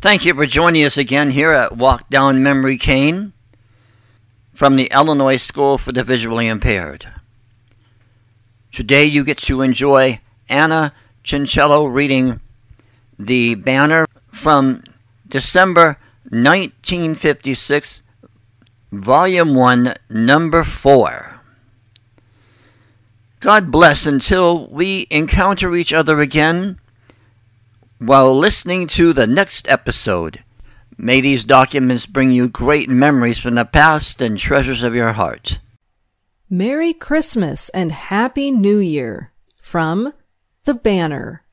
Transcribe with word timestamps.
Thank 0.00 0.24
you 0.24 0.32
for 0.34 0.46
joining 0.46 0.84
us 0.84 0.96
again 0.96 1.32
here 1.32 1.52
at 1.52 1.76
Walk 1.76 2.08
Down 2.08 2.42
Memory 2.42 2.78
Lane 2.86 3.32
from 4.54 4.76
the 4.76 4.88
Illinois 4.92 5.36
School 5.36 5.76
for 5.76 5.90
the 5.90 6.04
Visually 6.04 6.46
Impaired. 6.46 7.08
Today 8.70 9.04
you 9.04 9.24
get 9.24 9.38
to 9.38 9.62
enjoy 9.62 10.20
Anna 10.48 10.94
Chincello 11.24 11.92
reading 11.92 12.40
the 13.18 13.56
banner 13.56 14.06
from 14.32 14.84
December 15.28 15.98
1956, 16.30 18.02
Volume 18.90 19.54
1, 19.54 19.94
Number 20.08 20.64
4. 20.64 21.40
God 23.40 23.70
bless 23.70 24.06
until 24.06 24.66
we 24.68 25.06
encounter 25.10 25.76
each 25.76 25.92
other 25.92 26.20
again 26.20 26.80
while 27.98 28.34
listening 28.34 28.86
to 28.86 29.12
the 29.12 29.26
next 29.26 29.68
episode. 29.68 30.42
May 30.96 31.20
these 31.20 31.44
documents 31.44 32.06
bring 32.06 32.32
you 32.32 32.48
great 32.48 32.88
memories 32.88 33.38
from 33.38 33.56
the 33.56 33.66
past 33.66 34.22
and 34.22 34.38
treasures 34.38 34.82
of 34.82 34.94
your 34.94 35.12
heart. 35.12 35.60
Merry 36.48 36.94
Christmas 36.94 37.68
and 37.68 37.92
Happy 37.92 38.50
New 38.50 38.78
Year 38.78 39.32
from 39.60 40.14
The 40.64 40.72
Banner. 40.72 41.44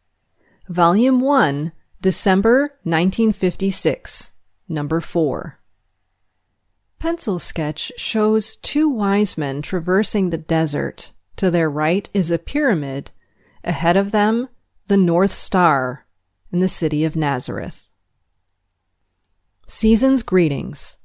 Volume 0.70 1.20
1, 1.20 1.73
December 1.99 2.77
1956, 2.84 4.31
number 4.70 5.02
4. 5.02 5.59
Pencil 6.99 7.40
sketch 7.40 7.91
shows 7.98 8.55
two 8.58 8.90
wise 8.90 9.38
men 9.38 9.62
traversing 9.62 10.30
the 10.30 10.38
desert. 10.38 11.12
To 11.37 11.52
their 11.52 11.70
right 11.70 12.10
is 12.13 12.32
a 12.32 12.40
pyramid. 12.40 13.12
Ahead 13.63 13.98
of 13.98 14.12
them, 14.12 14.49
the 14.87 14.98
North 14.98 15.34
Star 15.34 16.05
in 16.52 16.60
the 16.60 16.70
city 16.70 17.04
of 17.04 17.15
Nazareth. 17.15 17.91
Season's 19.68 20.24
Greetings 20.24 20.99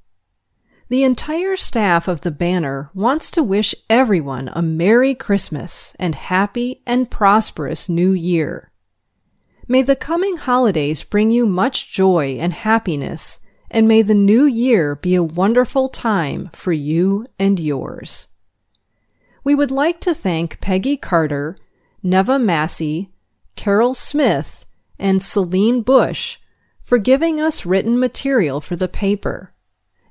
The 0.88 1.02
entire 1.02 1.56
staff 1.56 2.06
of 2.06 2.20
the 2.20 2.30
Banner 2.30 2.90
wants 2.94 3.30
to 3.32 3.42
wish 3.42 3.74
everyone 3.88 4.50
a 4.52 4.62
Merry 4.62 5.14
Christmas 5.14 5.96
and 5.98 6.14
happy 6.14 6.82
and 6.86 7.10
prosperous 7.10 7.88
New 7.88 8.12
Year. 8.12 8.70
May 9.66 9.82
the 9.82 9.96
coming 9.96 10.36
holidays 10.36 11.02
bring 11.02 11.30
you 11.30 11.46
much 11.46 11.92
joy 11.92 12.36
and 12.38 12.52
happiness, 12.52 13.38
and 13.70 13.86
may 13.86 14.02
the 14.02 14.14
new 14.14 14.44
year 14.44 14.96
be 14.96 15.14
a 15.14 15.22
wonderful 15.22 15.88
time 15.88 16.50
for 16.52 16.72
you 16.72 17.26
and 17.38 17.60
yours. 17.60 18.26
We 19.44 19.54
would 19.54 19.70
like 19.70 20.00
to 20.00 20.14
thank 20.14 20.60
Peggy 20.60 20.96
Carter, 20.96 21.56
Neva 22.02 22.38
Massey, 22.38 23.10
Carol 23.56 23.94
Smith, 23.94 24.64
and 24.98 25.22
Celine 25.22 25.82
Bush 25.82 26.38
for 26.82 26.98
giving 26.98 27.40
us 27.40 27.64
written 27.64 27.98
material 27.98 28.60
for 28.60 28.76
the 28.76 28.88
paper, 28.88 29.54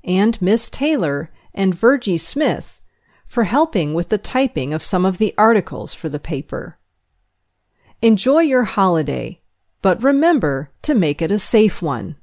and 0.04 0.42
Miss 0.42 0.70
Taylor 0.70 1.30
and 1.54 1.76
Virgie 1.76 2.18
Smith 2.18 2.80
for 3.28 3.44
helping 3.44 3.94
with 3.94 4.10
the 4.10 4.18
typing 4.18 4.74
of 4.74 4.82
some 4.82 5.06
of 5.06 5.18
the 5.18 5.36
articles 5.38 5.94
for 5.94 6.10
the 6.10 6.20
paper. 6.20 6.80
Enjoy 8.02 8.40
your 8.40 8.64
holiday, 8.64 9.42
but 9.82 10.02
remember 10.02 10.72
to 10.82 10.96
make 10.96 11.22
it 11.22 11.32
a 11.32 11.38
safe 11.38 11.82
one. 11.82 12.16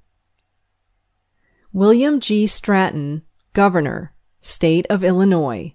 William 1.77 2.21
G. 2.21 2.47
Stratton, 2.47 3.21
Governor, 3.53 4.15
State 4.41 4.87
of 4.89 5.05
Illinois. 5.05 5.75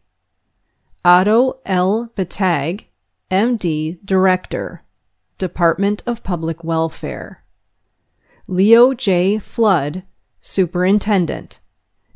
Otto 1.05 1.59
L. 1.63 2.11
Bettag, 2.15 2.85
MD, 3.29 3.99
Director. 4.03 4.83
Department 5.37 6.01
of 6.07 6.23
Public 6.23 6.63
Welfare. 6.63 7.43
Leo 8.47 8.95
J. 8.95 9.37
Flood, 9.37 10.01
Superintendent, 10.41 11.59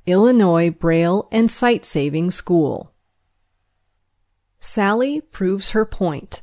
Illinois 0.08 0.72
Braille 0.72 1.28
and 1.32 1.52
Sight 1.52 1.86
Saving 1.86 2.32
School. 2.32 2.92
Sally 4.60 5.22
proves 5.22 5.70
her 5.78 5.86
point. 5.86 6.42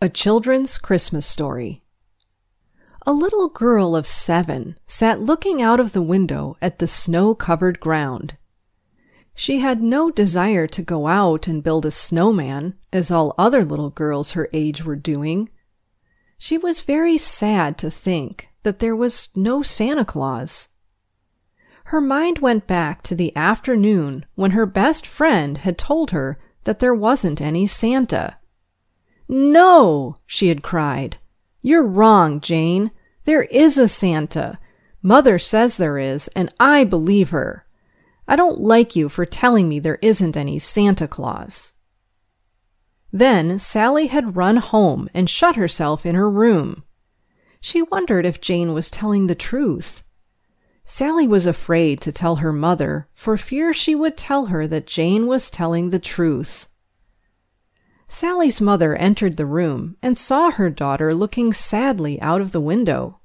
A 0.00 0.08
children's 0.08 0.78
Christmas 0.78 1.26
story. 1.26 1.82
A 3.08 3.12
little 3.18 3.48
girl 3.48 3.96
of 3.96 4.06
seven 4.06 4.78
sat 4.86 5.18
looking 5.18 5.62
out 5.62 5.80
of 5.80 5.94
the 5.94 6.02
window 6.02 6.58
at 6.60 6.78
the 6.78 6.86
snow 6.86 7.34
covered 7.34 7.80
ground. 7.80 8.36
She 9.34 9.60
had 9.60 9.82
no 9.82 10.10
desire 10.10 10.66
to 10.66 10.82
go 10.82 11.06
out 11.06 11.48
and 11.48 11.62
build 11.62 11.86
a 11.86 11.90
snowman, 11.90 12.74
as 12.92 13.10
all 13.10 13.34
other 13.38 13.64
little 13.64 13.88
girls 13.88 14.32
her 14.32 14.50
age 14.52 14.84
were 14.84 14.94
doing. 14.94 15.48
She 16.36 16.58
was 16.58 16.82
very 16.82 17.16
sad 17.16 17.78
to 17.78 17.90
think 17.90 18.50
that 18.62 18.78
there 18.78 18.94
was 18.94 19.30
no 19.34 19.62
Santa 19.62 20.04
Claus. 20.04 20.68
Her 21.84 22.02
mind 22.02 22.40
went 22.40 22.66
back 22.66 23.02
to 23.04 23.14
the 23.14 23.34
afternoon 23.34 24.26
when 24.34 24.50
her 24.50 24.66
best 24.66 25.06
friend 25.06 25.56
had 25.56 25.78
told 25.78 26.10
her 26.10 26.38
that 26.64 26.78
there 26.78 26.94
wasn't 26.94 27.40
any 27.40 27.64
Santa. 27.64 28.36
No, 29.26 30.18
she 30.26 30.48
had 30.48 30.62
cried. 30.62 31.16
You're 31.62 31.86
wrong, 31.86 32.42
Jane. 32.42 32.90
There 33.28 33.42
is 33.42 33.76
a 33.76 33.88
Santa. 33.88 34.58
Mother 35.02 35.38
says 35.38 35.76
there 35.76 35.98
is, 35.98 36.28
and 36.28 36.50
I 36.58 36.84
believe 36.84 37.28
her. 37.28 37.66
I 38.26 38.36
don't 38.36 38.58
like 38.58 38.96
you 38.96 39.10
for 39.10 39.26
telling 39.26 39.68
me 39.68 39.78
there 39.78 39.98
isn't 40.00 40.34
any 40.34 40.58
Santa 40.58 41.06
Claus. 41.06 41.74
Then 43.12 43.58
Sally 43.58 44.06
had 44.06 44.38
run 44.38 44.56
home 44.56 45.10
and 45.12 45.28
shut 45.28 45.56
herself 45.56 46.06
in 46.06 46.14
her 46.14 46.30
room. 46.30 46.84
She 47.60 47.82
wondered 47.82 48.24
if 48.24 48.40
Jane 48.40 48.72
was 48.72 48.90
telling 48.90 49.26
the 49.26 49.34
truth. 49.34 50.02
Sally 50.86 51.28
was 51.28 51.44
afraid 51.44 52.00
to 52.00 52.12
tell 52.12 52.36
her 52.36 52.50
mother 52.50 53.08
for 53.12 53.36
fear 53.36 53.74
she 53.74 53.94
would 53.94 54.16
tell 54.16 54.46
her 54.46 54.66
that 54.66 54.86
Jane 54.86 55.26
was 55.26 55.50
telling 55.50 55.90
the 55.90 55.98
truth. 55.98 56.66
Sally's 58.08 58.58
mother 58.60 58.96
entered 58.96 59.36
the 59.36 59.46
room 59.46 59.96
and 60.02 60.16
saw 60.16 60.50
her 60.50 60.70
daughter 60.70 61.14
looking 61.14 61.52
sadly 61.52 62.20
out 62.22 62.40
of 62.40 62.52
the 62.52 62.60
window. 62.60 63.20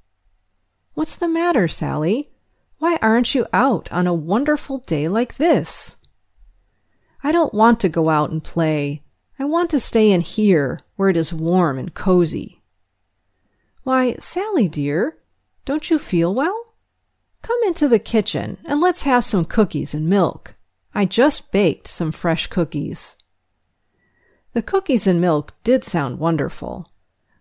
What's 0.94 1.16
the 1.16 1.30
matter, 1.30 1.70
Sally? 1.70 2.30
Why 2.80 2.98
aren't 3.02 3.34
you 3.34 3.48
out 3.54 3.90
on 3.94 4.08
a 4.08 4.14
wonderful 4.14 4.80
day 4.80 5.08
like 5.08 5.38
this? 5.38 5.96
I 7.24 7.32
don't 7.32 7.54
want 7.54 7.80
to 7.80 7.90
go 7.90 8.10
out 8.10 8.30
and 8.30 8.44
play. 8.44 9.04
I 9.40 9.46
want 9.46 9.70
to 9.72 9.80
stay 9.80 10.12
in 10.12 10.20
here 10.20 10.82
where 10.98 11.10
it 11.10 11.16
is 11.16 11.34
warm 11.34 11.80
and 11.80 11.94
cozy. 11.94 12.62
Why, 13.84 14.16
Sally, 14.20 14.68
dear, 14.68 15.18
don't 15.64 15.90
you 15.90 15.98
feel 15.98 16.36
well? 16.36 16.76
Come 17.42 17.60
into 17.64 17.88
the 17.88 18.00
kitchen 18.00 18.58
and 18.66 18.82
let's 18.82 19.04
have 19.04 19.24
some 19.24 19.46
cookies 19.46 19.94
and 19.94 20.10
milk. 20.10 20.56
I 20.94 21.06
just 21.06 21.54
baked 21.54 21.88
some 21.88 22.12
fresh 22.12 22.48
cookies. 22.48 23.18
The 24.54 24.62
cookies 24.62 25.08
and 25.08 25.20
milk 25.20 25.54
did 25.64 25.84
sound 25.84 26.20
wonderful, 26.20 26.92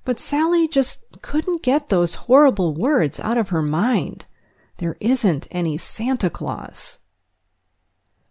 but 0.05 0.19
Sally 0.19 0.67
just 0.67 1.05
couldn't 1.21 1.63
get 1.63 1.89
those 1.89 2.15
horrible 2.15 2.75
words 2.75 3.21
out 3.21 3.37
of 3.37 3.51
her 3.51 3.63
mind. 3.63 4.25
There 4.79 4.97
isn't 4.99 5.47
any 5.51 5.77
Santa 5.77 6.31
Claus. 6.31 7.01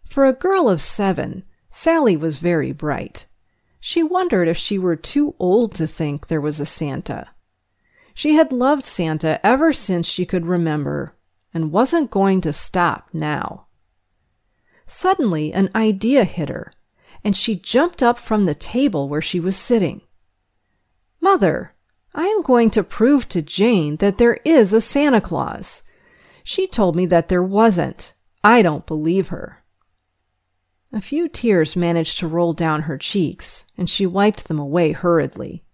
For 0.08 0.26
a 0.26 0.32
girl 0.32 0.68
of 0.68 0.80
seven, 0.80 1.44
Sally 1.70 2.16
was 2.16 2.38
very 2.38 2.72
bright. 2.72 3.26
She 3.80 4.02
wondered 4.02 4.48
if 4.48 4.56
she 4.56 4.78
were 4.78 4.96
too 4.96 5.34
old 5.38 5.74
to 5.76 5.86
think 5.86 6.26
there 6.26 6.40
was 6.40 6.60
a 6.60 6.66
Santa. 6.66 7.28
She 8.14 8.34
had 8.34 8.52
loved 8.52 8.84
Santa 8.84 9.44
ever 9.46 9.72
since 9.72 10.06
she 10.06 10.26
could 10.26 10.44
remember 10.44 11.16
and 11.54 11.72
wasn't 11.72 12.10
going 12.10 12.40
to 12.42 12.52
stop 12.52 13.08
now. 13.12 13.66
Suddenly, 14.86 15.52
an 15.52 15.70
idea 15.74 16.24
hit 16.24 16.48
her, 16.48 16.72
and 17.24 17.36
she 17.36 17.54
jumped 17.54 18.02
up 18.02 18.18
from 18.18 18.46
the 18.46 18.54
table 18.54 19.08
where 19.08 19.22
she 19.22 19.40
was 19.40 19.56
sitting. 19.56 20.02
Mother, 21.20 21.74
I 22.14 22.26
am 22.26 22.42
going 22.42 22.70
to 22.70 22.82
prove 22.82 23.28
to 23.28 23.42
Jane 23.42 23.96
that 23.96 24.18
there 24.18 24.40
is 24.44 24.72
a 24.72 24.80
Santa 24.80 25.20
Claus. 25.20 25.82
She 26.44 26.66
told 26.66 26.96
me 26.96 27.06
that 27.06 27.28
there 27.28 27.42
wasn't. 27.42 28.14
I 28.44 28.62
don't 28.62 28.86
believe 28.86 29.28
her. 29.28 29.62
A 30.92 31.00
few 31.00 31.28
tears 31.28 31.74
managed 31.74 32.18
to 32.18 32.26
roll 32.26 32.52
down 32.52 32.82
her 32.82 32.98
cheeks, 32.98 33.66
and 33.78 33.88
she 33.88 34.04
wiped 34.04 34.48
them 34.48 34.58
away 34.58 34.92
hurriedly. 34.92 35.64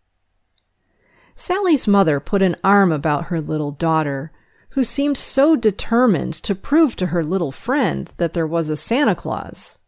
Sally's 1.34 1.88
mother 1.88 2.20
put 2.20 2.42
an 2.42 2.56
arm 2.62 2.92
about 2.92 3.26
her 3.26 3.40
little 3.40 3.72
daughter, 3.72 4.30
who 4.70 4.84
seemed 4.84 5.16
so 5.16 5.56
determined 5.56 6.34
to 6.34 6.54
prove 6.54 6.94
to 6.96 7.06
her 7.06 7.24
little 7.24 7.50
friend 7.50 8.12
that 8.18 8.32
there 8.32 8.46
was 8.46 8.68
a 8.68 8.76
Santa 8.76 9.14
Claus. 9.14 9.78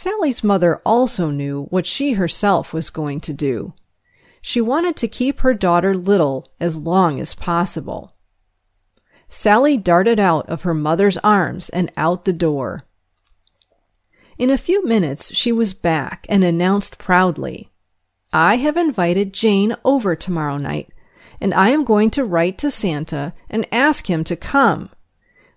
Sally's 0.00 0.44
mother 0.44 0.80
also 0.86 1.28
knew 1.28 1.64
what 1.70 1.84
she 1.84 2.12
herself 2.12 2.72
was 2.72 2.88
going 2.88 3.18
to 3.22 3.32
do. 3.32 3.74
She 4.40 4.60
wanted 4.60 4.94
to 4.94 5.08
keep 5.08 5.40
her 5.40 5.52
daughter 5.52 5.92
little 5.92 6.52
as 6.60 6.76
long 6.76 7.18
as 7.18 7.34
possible. 7.34 8.14
Sally 9.28 9.76
darted 9.76 10.20
out 10.20 10.48
of 10.48 10.62
her 10.62 10.72
mother's 10.72 11.18
arms 11.18 11.68
and 11.70 11.90
out 11.96 12.26
the 12.26 12.32
door. 12.32 12.84
In 14.38 14.50
a 14.50 14.56
few 14.56 14.86
minutes, 14.86 15.34
she 15.34 15.50
was 15.50 15.74
back 15.74 16.26
and 16.28 16.44
announced 16.44 16.98
proudly, 16.98 17.68
I 18.32 18.58
have 18.58 18.76
invited 18.76 19.32
Jane 19.32 19.74
over 19.84 20.14
tomorrow 20.14 20.58
night, 20.58 20.90
and 21.40 21.52
I 21.52 21.70
am 21.70 21.82
going 21.82 22.10
to 22.10 22.24
write 22.24 22.56
to 22.58 22.70
Santa 22.70 23.34
and 23.50 23.66
ask 23.72 24.08
him 24.08 24.22
to 24.22 24.36
come. 24.36 24.90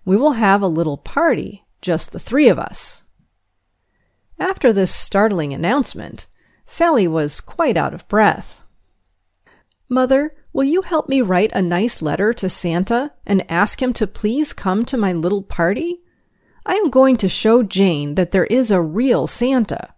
We 0.04 0.16
will 0.16 0.32
have 0.32 0.62
a 0.62 0.66
little 0.66 0.98
party, 0.98 1.64
just 1.80 2.10
the 2.10 2.18
three 2.18 2.48
of 2.48 2.58
us. 2.58 3.04
After 4.38 4.72
this 4.72 4.94
startling 4.94 5.52
announcement, 5.52 6.26
Sally 6.66 7.06
was 7.06 7.40
quite 7.40 7.76
out 7.76 7.94
of 7.94 8.08
breath. 8.08 8.60
Mother, 9.88 10.34
will 10.52 10.64
you 10.64 10.82
help 10.82 11.08
me 11.08 11.20
write 11.20 11.52
a 11.52 11.62
nice 11.62 12.00
letter 12.00 12.32
to 12.32 12.48
Santa 12.48 13.12
and 13.26 13.50
ask 13.50 13.82
him 13.82 13.92
to 13.94 14.06
please 14.06 14.52
come 14.52 14.84
to 14.86 14.96
my 14.96 15.12
little 15.12 15.42
party? 15.42 16.00
I 16.64 16.74
am 16.74 16.90
going 16.90 17.16
to 17.18 17.28
show 17.28 17.62
Jane 17.62 18.14
that 18.14 18.32
there 18.32 18.46
is 18.46 18.70
a 18.70 18.80
real 18.80 19.26
Santa. 19.26 19.94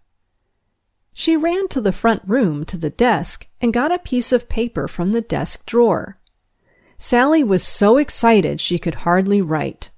She 1.13 1.37
ran 1.37 1.69
to 1.69 1.79
the 1.79 1.93
front 1.93 2.23
room 2.25 2.65
to 2.65 2.77
the 2.77 2.89
desk 2.89 3.47
and 3.61 3.73
got 3.73 3.91
a 3.91 3.99
piece 3.99 4.33
of 4.33 4.49
paper 4.49 4.87
from 4.87 5.13
the 5.13 5.21
desk 5.21 5.65
drawer. 5.65 6.19
Sally 6.97 7.43
was 7.43 7.63
so 7.63 7.97
excited 7.97 8.59
she 8.59 8.79
could 8.79 8.95
hardly 8.95 9.41
write. 9.41 9.91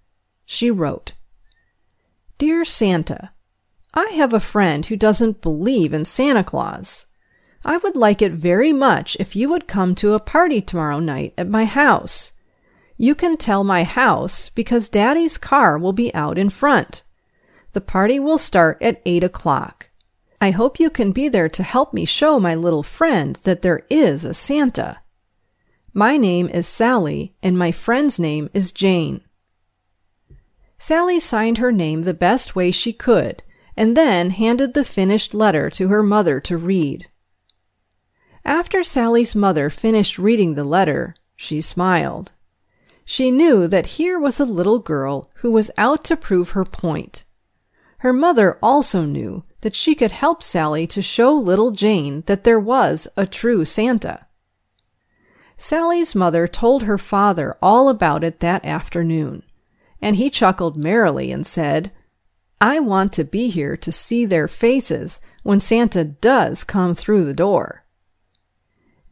She 0.45 0.69
wrote, 0.69 1.13
Dear 2.38 2.63
Santa, 2.63 3.31
I 3.98 4.12
have 4.12 4.32
a 4.32 4.40
friend 4.40 4.86
who 4.86 4.96
doesn't 4.96 5.42
believe 5.42 5.92
in 5.92 6.06
Santa 6.06 6.44
Claus. 6.44 7.08
I 7.66 7.78
would 7.78 7.96
like 7.96 8.22
it 8.22 8.32
very 8.32 8.72
much 8.72 9.18
if 9.20 9.36
you 9.36 9.50
would 9.50 9.68
come 9.68 9.96
to 9.96 10.14
a 10.14 10.20
party 10.20 10.62
tomorrow 10.62 11.00
night 11.00 11.34
at 11.36 11.50
my 11.50 11.66
house. 11.66 12.34
You 12.96 13.16
can 13.16 13.38
tell 13.38 13.64
my 13.64 13.84
house 13.84 14.50
because 14.50 14.88
Daddy's 14.88 15.40
car 15.40 15.80
will 15.80 15.94
be 15.94 16.14
out 16.14 16.38
in 16.38 16.52
front. 16.52 17.02
The 17.74 17.82
party 17.82 18.20
will 18.20 18.38
start 18.38 18.80
at 18.84 19.02
8 19.04 19.24
o'clock. 19.24 19.90
I 20.40 20.52
hope 20.52 20.80
you 20.80 20.92
can 20.92 21.12
be 21.12 21.28
there 21.28 21.50
to 21.50 21.64
help 21.64 21.92
me 21.92 22.06
show 22.06 22.40
my 22.40 22.54
little 22.54 22.84
friend 22.84 23.36
that 23.38 23.64
there 23.64 23.84
is 23.90 24.24
a 24.24 24.36
Santa. 24.36 25.00
My 25.92 26.18
name 26.18 26.50
is 26.50 26.68
Sally, 26.68 27.34
and 27.42 27.58
my 27.58 27.72
friend's 27.72 28.20
name 28.20 28.52
is 28.54 28.72
Jane. 28.72 29.22
Sally 30.78 31.20
signed 31.20 31.58
her 31.58 31.72
name 31.72 32.04
the 32.04 32.14
best 32.14 32.56
way 32.56 32.70
she 32.70 32.94
could 32.94 33.42
and 33.77 33.95
then 33.95 34.31
handed 34.31 34.74
the 34.74 34.83
finished 34.83 35.35
letter 35.35 35.69
to 35.69 35.88
her 35.88 36.01
mother 36.01 36.39
to 36.41 36.57
read. 36.57 37.07
After 38.44 38.83
Sally's 38.83 39.35
mother 39.35 39.69
finished 39.69 40.18
reading 40.18 40.56
the 40.56 40.63
letter, 40.63 41.15
she 41.35 41.62
smiled. 41.62 42.31
She 43.06 43.29
knew 43.29 43.68
that 43.68 43.97
here 43.97 44.19
was 44.19 44.39
a 44.39 44.45
little 44.45 44.79
girl 44.79 45.29
who 45.35 45.51
was 45.51 45.71
out 45.77 46.03
to 46.06 46.18
prove 46.18 46.50
her 46.50 46.65
point. 46.65 47.24
Her 48.00 48.12
mother 48.12 48.57
also 48.62 49.06
knew 49.06 49.44
that 49.62 49.75
she 49.75 49.95
could 49.95 50.12
help 50.12 50.41
Sally 50.41 50.88
to 50.88 51.01
show 51.01 51.33
little 51.33 51.71
Jane 51.71 52.24
that 52.25 52.44
there 52.44 52.59
was 52.59 53.07
a 53.15 53.25
true 53.25 53.63
Santa. 53.63 54.25
Sally's 55.56 56.15
mother 56.15 56.47
told 56.47 56.83
her 56.83 56.97
father 56.97 57.57
all 57.62 57.89
about 57.89 58.24
it 58.24 58.39
that 58.39 58.65
afternoon, 58.65 59.44
and 60.01 60.15
he 60.15 60.29
chuckled 60.29 60.77
merrily 60.77 61.31
and 61.31 61.45
said, 61.45 61.91
I 62.59 62.80
want 62.80 63.13
to 63.13 63.24
be 63.24 63.50
here 63.50 63.77
to 63.77 63.92
see 63.92 64.25
their 64.25 64.48
faces 64.48 65.21
when 65.44 65.59
Santa 65.59 66.04
does 66.04 66.63
come 66.63 66.95
through 66.95 67.25
the 67.25 67.33
door. 67.33 67.83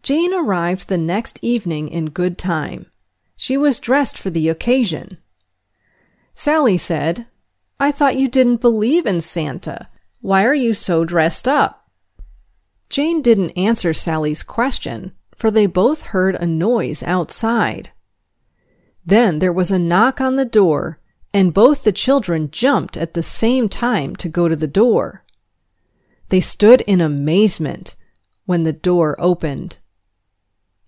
Jane 0.02 0.34
arrived 0.34 0.88
the 0.88 0.98
next 0.98 1.40
evening 1.42 1.88
in 1.90 2.08
good 2.10 2.38
time. 2.38 2.88
She 3.36 3.58
was 3.58 3.80
dressed 3.80 4.18
for 4.18 4.30
the 4.30 4.50
occasion. 4.50 5.18
Sally 6.34 6.78
said, 6.78 7.28
I 7.80 7.92
thought 7.92 8.18
you 8.18 8.28
didn't 8.28 8.62
believe 8.62 9.06
in 9.06 9.22
Santa. 9.22 9.90
Why 10.22 10.44
are 10.46 10.56
you 10.56 10.74
so 10.74 11.06
dressed 11.06 11.48
up? 11.48 11.90
Jane 12.90 13.22
didn't 13.22 13.58
answer 13.58 13.94
Sally's 13.94 14.44
question, 14.44 15.12
for 15.36 15.52
they 15.52 15.66
both 15.66 16.02
heard 16.02 16.36
a 16.36 16.46
noise 16.46 17.04
outside. 17.04 17.92
Then 19.06 19.40
there 19.40 19.54
was 19.54 19.72
a 19.72 19.80
knock 19.80 20.22
on 20.22 20.36
the 20.36 20.46
door, 20.46 21.00
and 21.36 21.54
both 21.54 21.84
the 21.84 21.92
children 21.92 22.50
jumped 22.50 22.96
at 22.96 23.14
the 23.14 23.22
same 23.22 23.68
time 23.68 24.16
to 24.16 24.30
go 24.30 24.48
to 24.48 24.56
the 24.56 24.70
door. 24.70 25.26
They 26.30 26.40
stood 26.40 26.80
in 26.88 27.02
amazement 27.02 27.98
when 28.46 28.64
the 28.64 28.72
door 28.72 29.18
opened. 29.20 29.76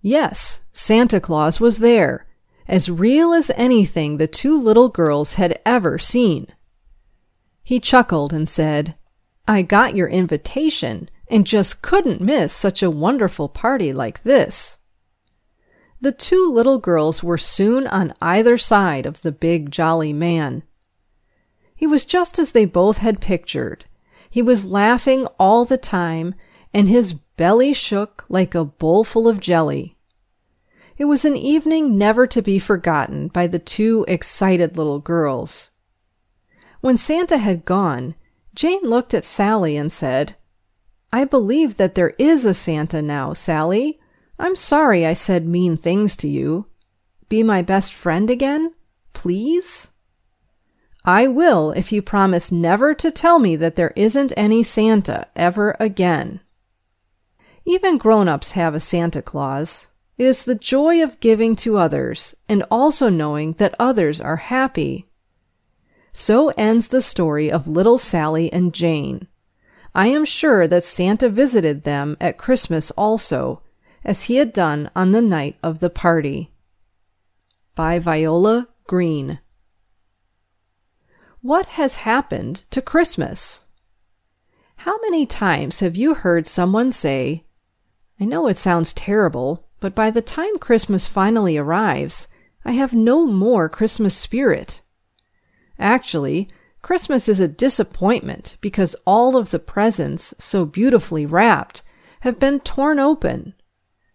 Yes, 0.01 0.61
Santa 0.71 1.19
Claus 1.19 1.59
was 1.59 1.79
there, 1.79 2.27
as 2.65 2.89
real 2.89 3.33
as 3.33 3.51
anything 3.57 4.15
the 4.15 4.25
two 4.25 4.57
little 4.57 4.87
girls 4.87 5.33
had 5.33 5.59
ever 5.65 5.99
seen. 5.99 6.47
He 7.61 7.81
chuckled 7.81 8.31
and 8.31 8.47
said, 8.47 8.95
I 9.49 9.63
got 9.63 9.97
your 9.97 10.07
invitation 10.07 11.09
and 11.27 11.45
just 11.45 11.81
couldn't 11.81 12.21
miss 12.21 12.53
such 12.53 12.81
a 12.81 12.89
wonderful 12.89 13.49
party 13.49 13.91
like 13.91 14.23
this. 14.23 14.77
The 15.99 16.11
two 16.11 16.51
little 16.51 16.77
girls 16.77 17.23
were 17.23 17.37
soon 17.37 17.87
on 17.87 18.13
either 18.21 18.57
side 18.57 19.05
of 19.05 19.21
the 19.21 19.31
big 19.31 19.71
jolly 19.71 20.13
man. 20.13 20.63
He 21.75 21.87
was 21.87 22.05
just 22.05 22.37
as 22.39 22.51
they 22.51 22.65
both 22.65 22.99
had 22.99 23.21
pictured. 23.21 23.85
He 24.29 24.41
was 24.41 24.65
laughing 24.65 25.27
all 25.39 25.65
the 25.65 25.77
time, 25.77 26.35
and 26.73 26.87
his 26.87 27.13
belly 27.13 27.73
shook 27.73 28.25
like 28.29 28.53
a 28.53 28.65
bowl 28.65 29.03
full 29.03 29.27
of 29.27 29.39
jelly. 29.39 29.97
It 30.97 31.05
was 31.05 31.25
an 31.25 31.35
evening 31.35 31.97
never 31.97 32.25
to 32.27 32.41
be 32.41 32.59
forgotten 32.59 33.27
by 33.27 33.47
the 33.47 33.59
two 33.59 34.05
excited 34.07 34.77
little 34.77 34.99
girls. 34.99 35.71
When 36.81 36.97
Santa 36.97 37.37
had 37.37 37.65
gone, 37.65 38.15
Jane 38.55 38.81
looked 38.83 39.13
at 39.13 39.23
Sally 39.23 39.77
and 39.77 39.91
said, 39.91 40.35
I 41.11 41.25
believe 41.25 41.77
that 41.77 41.95
there 41.95 42.15
is 42.17 42.45
a 42.45 42.53
Santa 42.53 43.01
now, 43.01 43.33
Sally. 43.33 43.99
I'm 44.39 44.55
sorry 44.55 45.05
I 45.05 45.13
said 45.13 45.47
mean 45.47 45.77
things 45.77 46.15
to 46.17 46.27
you. 46.27 46.67
Be 47.29 47.43
my 47.43 47.61
best 47.61 47.93
friend 47.93 48.29
again, 48.29 48.73
please? 49.13 49.89
I 51.03 51.27
will 51.27 51.71
if 51.71 51.91
you 51.91 52.01
promise 52.01 52.51
never 52.51 52.93
to 52.95 53.11
tell 53.11 53.39
me 53.39 53.55
that 53.55 53.75
there 53.75 53.93
isn't 53.95 54.33
any 54.37 54.61
Santa 54.61 55.27
ever 55.35 55.75
again. 55.79 56.41
Even 57.65 57.97
grown 57.97 58.27
ups 58.27 58.51
have 58.51 58.75
a 58.75 58.79
Santa 58.79 59.21
Claus. 59.21 59.87
It 60.17 60.25
is 60.25 60.43
the 60.43 60.55
joy 60.55 61.03
of 61.03 61.19
giving 61.19 61.55
to 61.57 61.77
others 61.77 62.35
and 62.47 62.63
also 62.71 63.09
knowing 63.09 63.53
that 63.53 63.75
others 63.79 64.21
are 64.21 64.37
happy. 64.37 65.07
So 66.13 66.49
ends 66.57 66.87
the 66.87 67.01
story 67.01 67.51
of 67.51 67.67
little 67.67 67.97
Sally 67.97 68.51
and 68.51 68.73
Jane. 68.73 69.27
I 69.93 70.07
am 70.07 70.25
sure 70.25 70.67
that 70.67 70.83
Santa 70.83 71.29
visited 71.29 71.83
them 71.83 72.17
at 72.19 72.37
Christmas 72.37 72.91
also 72.91 73.61
as 74.07 74.23
he 74.23 74.37
had 74.37 74.53
done 74.53 74.89
on 74.95 75.11
the 75.11 75.21
night 75.21 75.57
of 75.61 75.81
the 75.81 75.89
party. 75.89 76.53
By 77.75 77.99
Viola 77.99 78.69
Green. 78.87 79.39
What 81.41 81.65
has 81.67 81.97
happened 81.97 82.63
to 82.71 82.81
Christmas? 82.81 83.65
How 84.77 84.97
many 85.01 85.25
times 85.25 85.81
have 85.81 85.97
you 85.97 86.13
heard 86.13 86.47
someone 86.47 86.91
say, 86.91 87.43
I 88.19 88.23
know 88.23 88.47
it 88.47 88.57
sounds 88.57 88.93
terrible, 88.93 89.67
but 89.81 89.93
by 89.93 90.09
the 90.09 90.21
time 90.21 90.57
Christmas 90.57 91.05
finally 91.05 91.57
arrives, 91.57 92.27
I 92.63 92.71
have 92.71 92.93
no 92.93 93.25
more 93.25 93.67
Christmas 93.67 94.15
spirit. 94.15 94.81
Actually, 95.77 96.49
Christmas 96.81 97.27
is 97.27 97.41
a 97.41 97.47
disappointment 97.47 98.55
because 98.61 98.95
all 99.05 99.35
of 99.35 99.51
the 99.51 99.59
presents, 99.59 100.33
so 100.39 100.65
beautifully 100.65 101.25
wrapped, 101.25 101.81
have 102.21 102.39
been 102.39 102.61
torn 102.61 102.99
open 102.99 103.53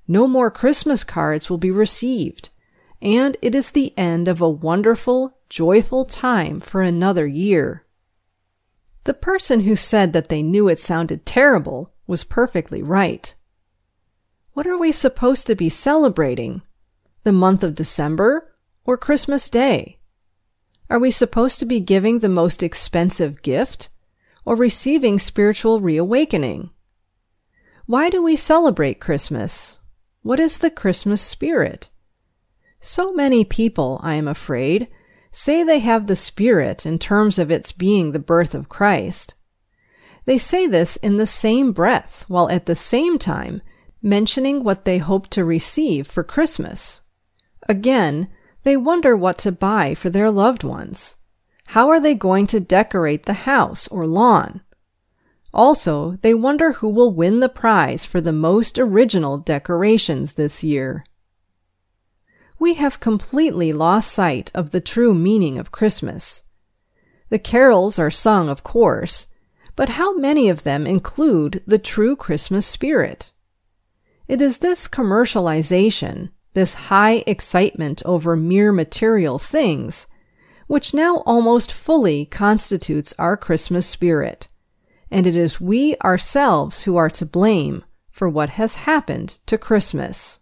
no 0.09 0.26
more 0.26 0.50
Christmas 0.50 1.04
cards 1.04 1.49
will 1.49 1.59
be 1.59 1.71
received, 1.71 2.50
and 3.00 3.37
it 3.42 3.54
is 3.54 3.71
the 3.71 3.97
end 3.99 4.28
of 4.28 4.40
a 4.40 4.49
wonderful, 4.49 5.38
joyful 5.49 6.04
time 6.04 6.61
for 6.61 6.82
another 6.82 7.26
year. 7.26 7.87
The 9.04 9.14
person 9.14 9.61
who 9.61 9.75
said 9.75 10.12
that 10.12 10.28
they 10.28 10.42
knew 10.42 10.68
it 10.68 10.78
sounded 10.78 11.26
terrible 11.26 11.92
was 12.06 12.25
perfectly 12.25 12.82
right. 12.82 13.35
What 14.52 14.66
are 14.66 14.76
we 14.76 14.92
supposed 14.92 15.47
to 15.47 15.54
be 15.54 15.68
celebrating? 15.68 16.62
The 17.25 17.32
month 17.32 17.62
of 17.62 17.75
December 17.75 18.54
or 18.85 18.97
Christmas 18.97 19.49
Day? 19.49 19.99
Are 20.90 20.99
we 20.99 21.11
supposed 21.11 21.59
to 21.61 21.64
be 21.64 21.80
giving 21.80 22.18
the 22.18 22.28
most 22.28 22.62
expensive 22.62 23.42
gift 23.42 23.88
or 24.44 24.54
receiving 24.54 25.18
spiritual 25.18 25.80
reawakening? 25.80 26.71
Why 27.87 28.11
do 28.11 28.23
we 28.23 28.37
celebrate 28.37 29.00
Christmas? 29.00 29.78
What 30.23 30.38
is 30.38 30.59
the 30.59 30.71
Christmas 30.71 31.21
spirit? 31.21 31.91
So 32.81 33.12
many 33.12 33.45
people, 33.45 34.00
I 34.02 34.14
am 34.14 34.29
afraid, 34.29 34.88
say 35.33 35.62
they 35.62 35.81
have 35.81 36.07
the 36.07 36.17
Spirit 36.17 36.85
in 36.85 36.99
terms 36.99 37.38
of 37.38 37.50
its 37.50 37.73
being 37.73 38.12
the 38.12 38.19
birth 38.19 38.55
of 38.55 38.69
Christ. 38.69 39.35
They 40.25 40.38
say 40.38 40.67
this 40.67 40.97
in 40.97 41.17
the 41.17 41.26
same 41.26 41.73
breath, 41.73 42.25
while 42.29 42.49
at 42.50 42.67
the 42.67 42.75
same 42.75 43.19
time 43.19 43.62
mentioning 44.02 44.62
what 44.62 44.85
they 44.85 44.99
hope 44.99 45.29
to 45.31 45.45
receive 45.45 46.07
for 46.07 46.23
Christmas. 46.23 47.02
Again, 47.69 48.29
they 48.62 48.76
wonder 48.76 49.17
what 49.17 49.38
to 49.38 49.52
buy 49.52 49.95
for 49.95 50.11
their 50.11 50.31
loved 50.31 50.62
ones. 50.64 51.17
How 51.67 51.88
are 51.88 52.00
they 52.00 52.14
going 52.14 52.47
to 52.49 52.61
decorate 52.61 53.26
the 53.26 53.33
house 53.33 53.88
or 53.88 54.07
lawn? 54.07 54.61
Also, 55.54 56.16
they 56.23 56.32
wonder 56.32 56.73
who 56.73 56.88
will 56.88 57.12
win 57.12 57.40
the 57.40 57.49
prize 57.49 58.04
for 58.04 58.21
the 58.21 58.32
most 58.32 58.78
original 58.78 59.37
decorations 59.37 60.35
this 60.35 60.64
year. 60.64 61.04
We 62.59 62.75
have 62.75 63.00
completely 63.00 63.73
lost 63.73 64.12
sight 64.12 64.50
of 64.54 64.71
the 64.71 64.80
true 64.80 65.14
meaning 65.14 65.59
of 65.59 65.73
Christmas. 65.73 66.44
The 67.28 67.38
carols 67.38 67.99
are 67.99 68.11
sung, 68.11 68.49
of 68.49 68.62
course, 68.62 69.26
but 69.76 69.90
how 69.90 70.16
many 70.16 70.49
of 70.49 70.62
them 70.62 70.87
include 70.87 71.62
the 71.66 71.78
true 71.78 72.16
Christmas 72.16 72.66
spirit? 72.66 73.32
It 74.28 74.40
is 74.40 74.59
this 74.59 74.88
commercialization, 74.88 76.30
this 76.54 76.75
high 76.75 77.25
excitement 77.26 78.02
over 78.06 78.37
mere 78.37 78.73
material 78.73 79.38
things, 79.38 80.06
which 80.66 80.94
now 80.94 81.18
almost 81.26 81.73
fully 81.73 82.25
constitutes 82.26 83.12
our 83.18 83.37
Christmas 83.37 83.87
spirit 83.87 84.49
and 85.12 85.26
it 85.26 85.37
is 85.37 85.61
we 85.61 85.95
ourselves 85.99 86.85
who 86.85 86.97
are 86.97 87.11
to 87.11 87.26
blame 87.26 87.85
for 88.11 88.28
what 88.28 88.49
has 88.49 88.76
happened 88.76 89.38
to 89.45 89.59
Christmas. 89.59 90.40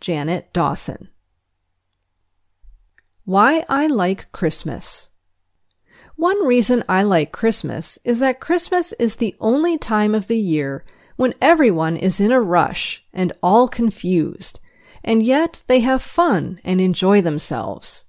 Janet 0.00 0.52
Dawson. 0.52 1.08
Why 3.24 3.64
I 3.68 3.88
Like 3.88 4.30
Christmas. 4.30 5.08
One 6.14 6.46
reason 6.46 6.84
I 6.88 7.02
like 7.02 7.32
Christmas 7.32 7.98
is 8.04 8.20
that 8.20 8.38
Christmas 8.38 8.92
is 9.00 9.16
the 9.16 9.34
only 9.40 9.78
time 9.78 10.14
of 10.14 10.28
the 10.28 10.38
year 10.38 10.84
when 11.16 11.34
everyone 11.40 11.96
is 11.96 12.20
in 12.20 12.30
a 12.30 12.40
rush 12.40 13.04
and 13.12 13.32
all 13.42 13.66
confused, 13.66 14.60
and 15.02 15.24
yet 15.24 15.64
they 15.66 15.80
have 15.80 16.02
fun 16.02 16.60
and 16.62 16.80
enjoy 16.80 17.20
themselves. 17.20 18.04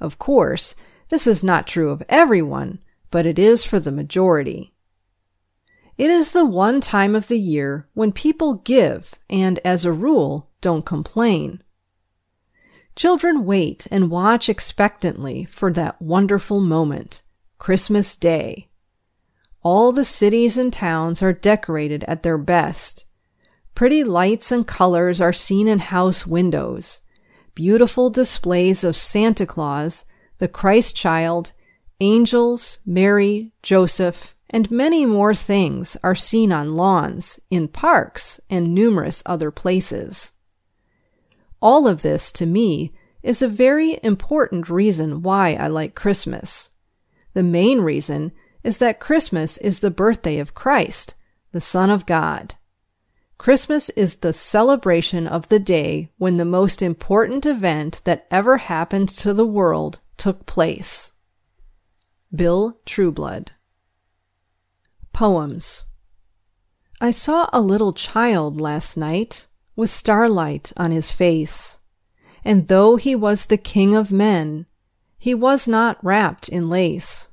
Of 0.00 0.18
course, 0.18 0.74
this 1.10 1.28
is 1.28 1.44
not 1.44 1.68
true 1.68 1.90
of 1.90 2.02
everyone, 2.08 2.80
but 3.10 3.26
it 3.26 3.38
is 3.38 3.64
for 3.64 3.80
the 3.80 3.92
majority. 3.92 4.74
It 5.96 6.10
is 6.10 6.30
the 6.30 6.44
one 6.44 6.80
time 6.80 7.16
of 7.16 7.28
the 7.28 7.38
year 7.38 7.88
when 7.94 8.12
people 8.12 8.54
give 8.54 9.14
and, 9.28 9.58
as 9.64 9.84
a 9.84 9.92
rule, 9.92 10.48
don't 10.60 10.86
complain. 10.86 11.62
Children 12.94 13.44
wait 13.44 13.86
and 13.90 14.10
watch 14.10 14.48
expectantly 14.48 15.44
for 15.44 15.72
that 15.72 16.00
wonderful 16.00 16.60
moment, 16.60 17.22
Christmas 17.58 18.14
Day. 18.16 18.68
All 19.62 19.92
the 19.92 20.04
cities 20.04 20.56
and 20.56 20.72
towns 20.72 21.22
are 21.22 21.32
decorated 21.32 22.04
at 22.04 22.22
their 22.22 22.38
best. 22.38 23.06
Pretty 23.74 24.02
lights 24.02 24.50
and 24.50 24.66
colors 24.66 25.20
are 25.20 25.32
seen 25.32 25.68
in 25.68 25.78
house 25.78 26.26
windows. 26.26 27.00
Beautiful 27.54 28.10
displays 28.10 28.82
of 28.84 28.96
Santa 28.96 29.46
Claus, 29.46 30.04
the 30.38 30.48
Christ 30.48 30.96
child, 30.96 31.52
Angels, 32.00 32.78
Mary, 32.86 33.52
Joseph, 33.62 34.36
and 34.48 34.70
many 34.70 35.04
more 35.04 35.34
things 35.34 35.96
are 36.02 36.14
seen 36.14 36.52
on 36.52 36.76
lawns, 36.76 37.40
in 37.50 37.66
parks, 37.68 38.40
and 38.48 38.72
numerous 38.72 39.22
other 39.26 39.50
places. 39.50 40.32
All 41.60 41.88
of 41.88 42.02
this, 42.02 42.30
to 42.32 42.46
me, 42.46 42.92
is 43.22 43.42
a 43.42 43.48
very 43.48 43.98
important 44.02 44.70
reason 44.70 45.22
why 45.22 45.54
I 45.54 45.66
like 45.66 45.96
Christmas. 45.96 46.70
The 47.34 47.42
main 47.42 47.80
reason 47.80 48.32
is 48.62 48.78
that 48.78 49.00
Christmas 49.00 49.58
is 49.58 49.80
the 49.80 49.90
birthday 49.90 50.38
of 50.38 50.54
Christ, 50.54 51.14
the 51.50 51.60
Son 51.60 51.90
of 51.90 52.06
God. 52.06 52.54
Christmas 53.38 53.88
is 53.90 54.16
the 54.16 54.32
celebration 54.32 55.26
of 55.26 55.48
the 55.48 55.58
day 55.60 56.10
when 56.16 56.36
the 56.36 56.44
most 56.44 56.80
important 56.80 57.44
event 57.44 58.02
that 58.04 58.26
ever 58.30 58.58
happened 58.58 59.08
to 59.10 59.34
the 59.34 59.46
world 59.46 60.00
took 60.16 60.46
place. 60.46 61.12
Bill 62.34 62.78
Trueblood. 62.84 63.52
Poems. 65.14 65.86
I 67.00 67.10
saw 67.10 67.48
a 67.54 67.62
little 67.62 67.94
child 67.94 68.60
last 68.60 68.98
night 68.98 69.46
with 69.74 69.88
starlight 69.88 70.70
on 70.76 70.90
his 70.90 71.10
face, 71.10 71.78
and 72.44 72.68
though 72.68 72.96
he 72.96 73.14
was 73.16 73.46
the 73.46 73.56
king 73.56 73.94
of 73.94 74.12
men, 74.12 74.66
he 75.16 75.32
was 75.32 75.66
not 75.66 76.04
wrapped 76.04 76.50
in 76.50 76.68
lace. 76.68 77.30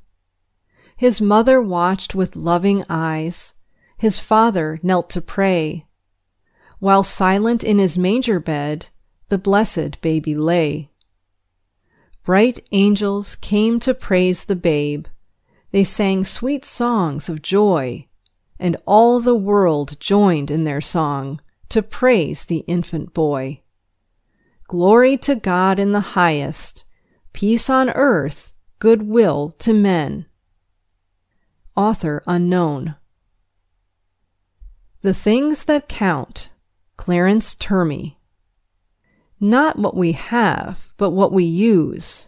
His 0.95 1.19
mother 1.19 1.61
watched 1.61 2.15
with 2.15 2.37
loving 2.37 2.85
eyes, 2.87 3.53
his 3.97 4.17
father 4.17 4.79
knelt 4.81 5.09
to 5.09 5.21
pray, 5.21 5.87
while 6.79 7.03
silent 7.03 7.65
in 7.65 7.79
his 7.79 7.97
manger 7.97 8.39
bed 8.39 8.87
the 9.27 9.37
blessed 9.37 9.99
baby 9.99 10.35
lay. 10.35 10.89
Bright 12.25 12.65
angels 12.71 13.35
came 13.35 13.79
to 13.81 13.93
praise 13.93 14.45
the 14.45 14.55
babe. 14.55 15.05
They 15.71 15.83
sang 15.83 16.25
sweet 16.25 16.65
songs 16.65 17.29
of 17.29 17.43
joy, 17.43 18.07
and 18.59 18.77
all 18.87 19.19
the 19.19 19.35
world 19.35 19.99
joined 19.99 20.49
in 20.49 20.63
their 20.63 20.81
song 20.81 21.39
to 21.69 21.83
praise 21.83 22.45
the 22.45 22.65
infant 22.67 23.13
boy. 23.13 23.61
Glory 24.67 25.17
to 25.17 25.35
God 25.35 25.77
in 25.77 25.91
the 25.91 26.15
highest, 26.17 26.85
peace 27.31 27.69
on 27.69 27.91
earth, 27.91 28.51
good 28.79 29.03
will 29.03 29.51
to 29.59 29.71
men. 29.71 30.25
Author 31.75 32.23
unknown. 32.25 32.95
The 35.01 35.13
Things 35.13 35.65
That 35.65 35.87
Count, 35.87 36.49
Clarence 36.97 37.53
Urmy. 37.53 38.15
Not 39.39 39.77
what 39.77 39.95
we 39.95 40.13
have, 40.13 40.93
but 40.97 41.11
what 41.11 41.31
we 41.31 41.43
use. 41.43 42.27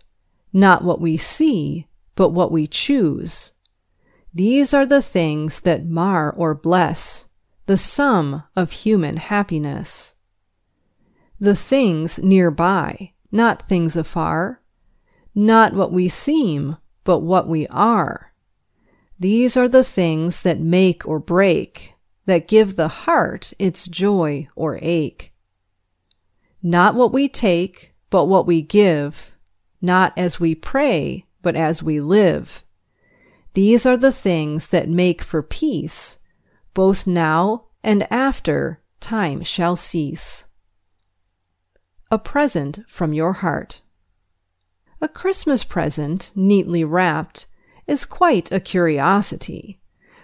Not 0.52 0.84
what 0.84 1.00
we 1.00 1.18
see, 1.18 1.88
but 2.16 2.30
what 2.30 2.52
we 2.52 2.68
choose. 2.68 3.54
These 4.34 4.74
are 4.74 4.86
the 4.86 5.02
things 5.02 5.62
that 5.62 5.86
mar 5.86 6.32
or 6.32 6.54
bless 6.54 7.26
the 7.66 7.78
sum 7.78 8.44
of 8.56 8.72
human 8.72 9.18
happiness. 9.18 10.16
The 11.40 11.56
things 11.56 12.20
nearby, 12.20 13.14
not 13.32 13.68
things 13.68 13.96
afar. 13.96 14.62
Not 15.36 15.74
what 15.74 15.92
we 15.92 16.10
seem, 16.10 16.78
but 17.04 17.20
what 17.20 17.48
we 17.48 17.68
are. 17.68 18.34
These 19.20 19.56
are 19.58 19.68
the 19.68 19.84
things 19.84 20.42
that 20.44 20.60
make 20.60 21.08
or 21.08 21.20
break, 21.20 21.94
that 22.26 22.48
give 22.48 22.76
the 22.76 22.88
heart 22.88 23.54
its 23.60 23.88
joy 23.88 24.48
or 24.56 24.80
ache. 24.82 25.34
Not 26.62 26.96
what 26.96 27.14
we 27.14 27.28
take, 27.30 27.94
but 28.10 28.26
what 28.26 28.48
we 28.48 28.62
give, 28.62 29.32
not 29.82 30.14
as 30.18 30.40
we 30.40 30.56
pray, 30.56 31.26
but 31.42 31.56
as 31.56 31.84
we 31.84 32.00
live. 32.00 32.64
These 33.54 33.86
are 33.86 33.98
the 33.98 34.12
things 34.12 34.70
that 34.70 34.90
make 34.90 35.22
for 35.22 35.42
peace, 35.42 36.20
both 36.74 37.08
now 37.08 37.66
and 37.84 38.12
after 38.12 38.82
time 39.00 39.44
shall 39.44 39.76
cease. 39.76 40.46
A 42.10 42.18
present 42.18 42.80
from 42.88 43.14
your 43.14 43.34
heart. 43.34 43.82
A 45.02 45.08
Christmas 45.08 45.64
present, 45.64 46.32
neatly 46.36 46.84
wrapped, 46.84 47.46
is 47.86 48.06
quite 48.06 48.52
a 48.52 48.60
curiosity 48.60 49.80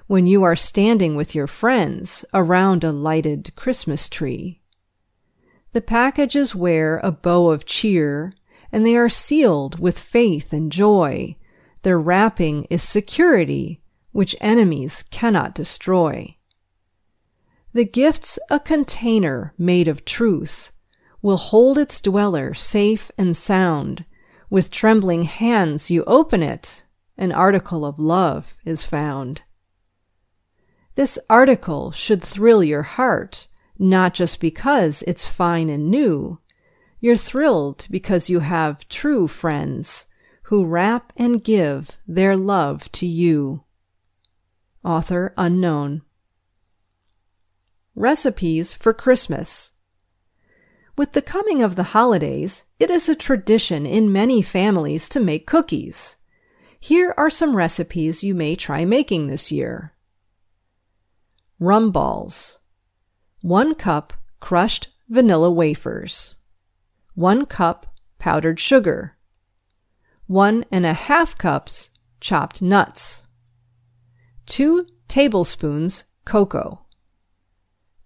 when 0.07 0.25
you 0.27 0.43
are 0.43 0.55
standing 0.55 1.15
with 1.15 1.33
your 1.33 1.47
friends 1.47 2.25
around 2.33 2.83
a 2.83 2.91
lighted 2.91 3.55
Christmas 3.55 4.09
tree. 4.09 4.62
The 5.73 5.81
packages 5.81 6.53
wear 6.53 6.99
a 7.03 7.11
bow 7.11 7.49
of 7.49 7.65
cheer, 7.65 8.33
and 8.71 8.85
they 8.85 8.95
are 8.95 9.09
sealed 9.09 9.79
with 9.79 9.99
faith 9.99 10.53
and 10.53 10.71
joy. 10.71 11.35
Their 11.81 11.99
wrapping 11.99 12.65
is 12.65 12.83
security, 12.83 13.81
which 14.11 14.35
enemies 14.39 15.03
cannot 15.09 15.55
destroy. 15.55 16.37
The 17.73 17.85
gift's 17.85 18.37
a 18.51 18.59
container 18.59 19.55
made 19.57 19.87
of 19.87 20.05
truth, 20.05 20.71
will 21.23 21.37
hold 21.37 21.79
its 21.79 21.99
dweller 22.01 22.53
safe 22.53 23.09
and 23.17 23.35
sound. 23.35 24.05
With 24.51 24.69
trembling 24.69 25.23
hands 25.23 25.89
you 25.89 26.03
open 26.03 26.43
it, 26.43 26.85
an 27.17 27.31
article 27.31 27.83
of 27.83 27.97
love 27.97 28.55
is 28.63 28.83
found. 28.83 29.41
This 30.93 31.17
article 31.31 31.91
should 31.91 32.21
thrill 32.21 32.63
your 32.63 32.83
heart 32.83 33.47
not 33.83 34.13
just 34.13 34.39
because 34.39 35.03
it's 35.05 35.27
fine 35.27 35.69
and 35.69 35.91
new. 35.91 36.39
You're 37.01 37.17
thrilled 37.17 37.85
because 37.91 38.29
you 38.29 38.39
have 38.39 38.87
true 38.87 39.27
friends 39.27 40.05
who 40.43 40.65
wrap 40.65 41.11
and 41.17 41.43
give 41.43 41.99
their 42.07 42.37
love 42.37 42.89
to 42.93 43.05
you. 43.05 43.63
Author 44.85 45.33
unknown. 45.37 46.01
Recipes 47.93 48.73
for 48.73 48.93
Christmas. 48.93 49.73
With 50.95 51.11
the 51.11 51.21
coming 51.21 51.61
of 51.61 51.75
the 51.75 51.91
holidays, 51.91 52.65
it 52.79 52.89
is 52.89 53.09
a 53.09 53.15
tradition 53.15 53.85
in 53.85 54.13
many 54.13 54.41
families 54.41 55.09
to 55.09 55.19
make 55.19 55.45
cookies. 55.45 56.15
Here 56.79 57.13
are 57.17 57.29
some 57.29 57.55
recipes 57.55 58.23
you 58.23 58.33
may 58.33 58.55
try 58.55 58.85
making 58.85 59.27
this 59.27 59.51
year. 59.51 59.93
Rum 61.59 61.91
balls. 61.91 62.59
1 63.43 63.75
cup 63.75 64.13
crushed 64.39 64.87
vanilla 65.09 65.51
wafers, 65.51 66.35
1 67.15 67.45
cup 67.45 67.85
powdered 68.17 68.57
sugar, 68.57 69.17
one 70.27 70.63
and 70.71 70.85
a 70.85 70.93
half 70.93 71.37
cups 71.37 71.89
chopped 72.21 72.61
nuts, 72.61 73.27
2 74.45 74.87
tablespoons 75.09 76.05
cocoa, 76.23 76.85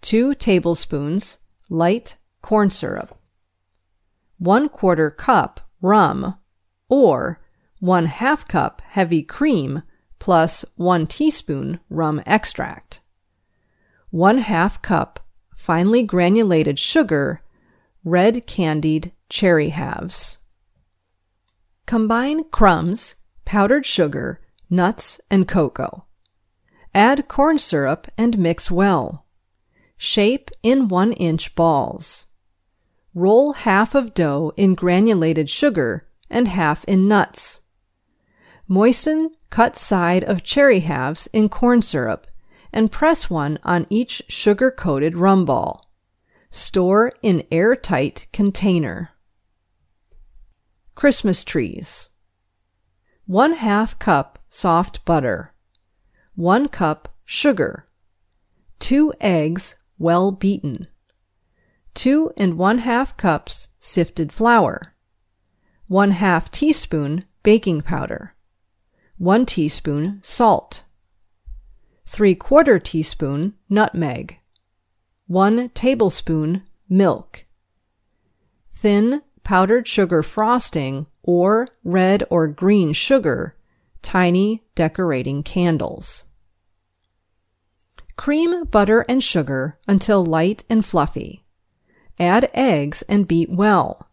2 0.02 0.34
tablespoons 0.34 1.38
light 1.70 2.16
corn 2.42 2.72
syrup, 2.72 3.16
1 4.40 4.70
quarter 4.70 5.12
cup 5.12 5.70
rum, 5.84 6.36
or 6.90 7.40
1 7.80 8.08
half 8.08 8.48
cup 8.48 8.82
heavy 8.82 9.22
cream 9.22 9.84
plus 10.18 10.66
1 10.78 11.06
teaspoon 11.06 11.80
rum 11.92 12.24
extract, 12.26 13.02
1 14.10 14.40
half 14.40 14.82
cup 14.82 15.20
finely 15.68 16.02
granulated 16.02 16.80
sugar, 16.80 17.42
red 18.06 18.48
candied 18.48 19.12
cherry 19.28 19.68
halves. 19.68 20.38
Combine 21.86 22.46
crumbs, 22.52 23.16
powdered 23.44 23.86
sugar, 23.86 24.40
nuts, 24.70 25.20
and 25.30 25.46
cocoa. 25.46 26.06
Add 26.94 27.28
corn 27.28 27.60
syrup 27.60 28.08
and 28.18 28.38
mix 28.40 28.72
well. 28.72 29.26
Shape 29.98 30.52
in 30.64 30.88
one 30.88 31.12
inch 31.12 31.54
balls. 31.54 32.28
Roll 33.14 33.52
half 33.52 33.94
of 33.94 34.14
dough 34.14 34.54
in 34.56 34.74
granulated 34.74 35.50
sugar 35.50 36.08
and 36.30 36.48
half 36.48 36.86
in 36.86 37.10
nuts. 37.10 37.60
Moisten 38.70 39.32
cut 39.50 39.76
side 39.76 40.24
of 40.24 40.44
cherry 40.44 40.80
halves 40.80 41.28
in 41.34 41.50
corn 41.50 41.82
syrup 41.82 42.26
and 42.78 42.92
press 42.92 43.28
one 43.28 43.58
on 43.64 43.88
each 43.90 44.22
sugar 44.28 44.70
coated 44.70 45.18
rum 45.18 45.46
ball. 45.46 45.90
Store 46.52 47.12
in 47.24 47.44
airtight 47.52 48.28
container. 48.32 49.10
Christmas 50.94 51.44
trees. 51.44 52.12
1 53.26 53.54
half 53.54 53.98
cup 53.98 54.38
soft 54.48 55.04
butter. 55.06 55.56
1 56.36 56.68
cup 56.68 57.16
sugar. 57.26 57.88
2 58.78 59.12
eggs 59.20 59.78
well 59.98 60.32
beaten. 60.32 60.86
2 61.96 62.32
and 62.38 62.60
1 62.60 62.78
half 62.78 63.18
cups 63.18 63.70
sifted 63.80 64.32
flour. 64.32 64.94
1 65.88 66.12
half 66.12 66.52
teaspoon 66.52 67.26
baking 67.42 67.82
powder. 67.82 68.36
1 69.18 69.48
teaspoon 69.48 70.20
salt. 70.22 70.84
3 72.10 72.36
quarter 72.36 72.80
teaspoon 72.80 73.54
nutmeg. 73.70 74.40
1 75.28 75.70
tablespoon 75.70 76.64
milk. 76.88 77.46
Thin 78.74 79.22
powdered 79.44 79.90
sugar 79.90 80.24
frosting, 80.24 81.08
or 81.22 81.68
red 81.84 82.24
or 82.30 82.48
green 82.48 82.94
sugar, 82.94 83.58
tiny 84.02 84.64
decorating 84.74 85.44
candles. 85.44 86.24
Cream 88.16 88.64
butter 88.64 89.02
and 89.10 89.22
sugar 89.22 89.78
until 89.86 90.26
light 90.26 90.64
and 90.70 90.86
fluffy. 90.86 91.44
Add 92.18 92.50
eggs 92.54 93.02
and 93.04 93.28
beat 93.28 93.50
well. 93.50 94.10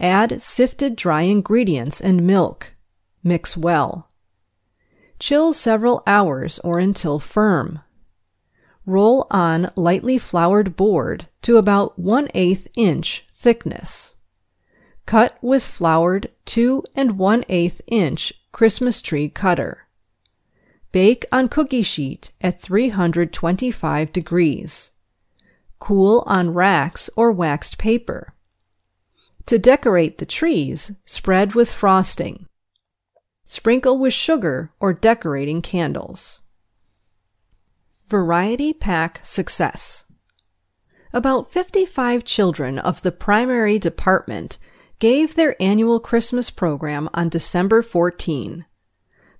Add 0.00 0.40
sifted 0.40 0.96
dry 0.96 1.22
ingredients 1.22 2.00
and 2.00 2.26
milk. 2.26 2.74
Mix 3.22 3.54
well. 3.54 4.08
Chill 5.18 5.52
several 5.52 6.02
hours 6.06 6.58
or 6.60 6.78
until 6.78 7.18
firm. 7.18 7.80
Roll 8.84 9.26
on 9.30 9.70
lightly 9.74 10.18
floured 10.18 10.76
board 10.76 11.26
to 11.42 11.56
about 11.56 11.98
1 11.98 12.28
8 12.34 12.68
inch 12.76 13.24
thickness. 13.30 14.16
Cut 15.06 15.38
with 15.40 15.62
floured 15.62 16.30
2 16.44 16.84
and 16.94 17.18
1 17.18 17.44
8 17.48 17.80
inch 17.86 18.32
Christmas 18.52 19.00
tree 19.00 19.28
cutter. 19.28 19.86
Bake 20.92 21.26
on 21.32 21.48
cookie 21.48 21.82
sheet 21.82 22.32
at 22.40 22.60
325 22.60 24.12
degrees. 24.12 24.92
Cool 25.78 26.22
on 26.26 26.54
racks 26.54 27.10
or 27.16 27.32
waxed 27.32 27.76
paper. 27.78 28.34
To 29.46 29.58
decorate 29.58 30.18
the 30.18 30.26
trees, 30.26 30.92
spread 31.04 31.54
with 31.54 31.70
frosting. 31.70 32.45
Sprinkle 33.48 33.96
with 33.96 34.12
sugar 34.12 34.72
or 34.80 34.92
decorating 34.92 35.62
candles. 35.62 36.42
Variety 38.08 38.72
Pack 38.72 39.20
Success 39.24 40.04
About 41.12 41.52
55 41.52 42.24
children 42.24 42.78
of 42.78 43.02
the 43.02 43.12
primary 43.12 43.78
department 43.78 44.58
gave 44.98 45.34
their 45.34 45.54
annual 45.62 46.00
Christmas 46.00 46.50
program 46.50 47.08
on 47.14 47.28
December 47.28 47.82
14. 47.82 48.64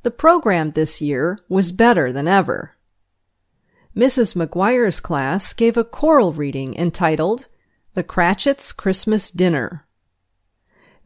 The 0.02 0.10
program 0.12 0.70
this 0.70 1.02
year 1.02 1.40
was 1.48 1.72
better 1.72 2.12
than 2.12 2.28
ever. 2.28 2.76
Mrs. 3.96 4.36
McGuire's 4.36 5.00
class 5.00 5.52
gave 5.52 5.76
a 5.76 5.82
choral 5.82 6.32
reading 6.32 6.76
entitled 6.76 7.48
The 7.94 8.04
Cratchits' 8.04 8.70
Christmas 8.70 9.32
Dinner. 9.32 9.85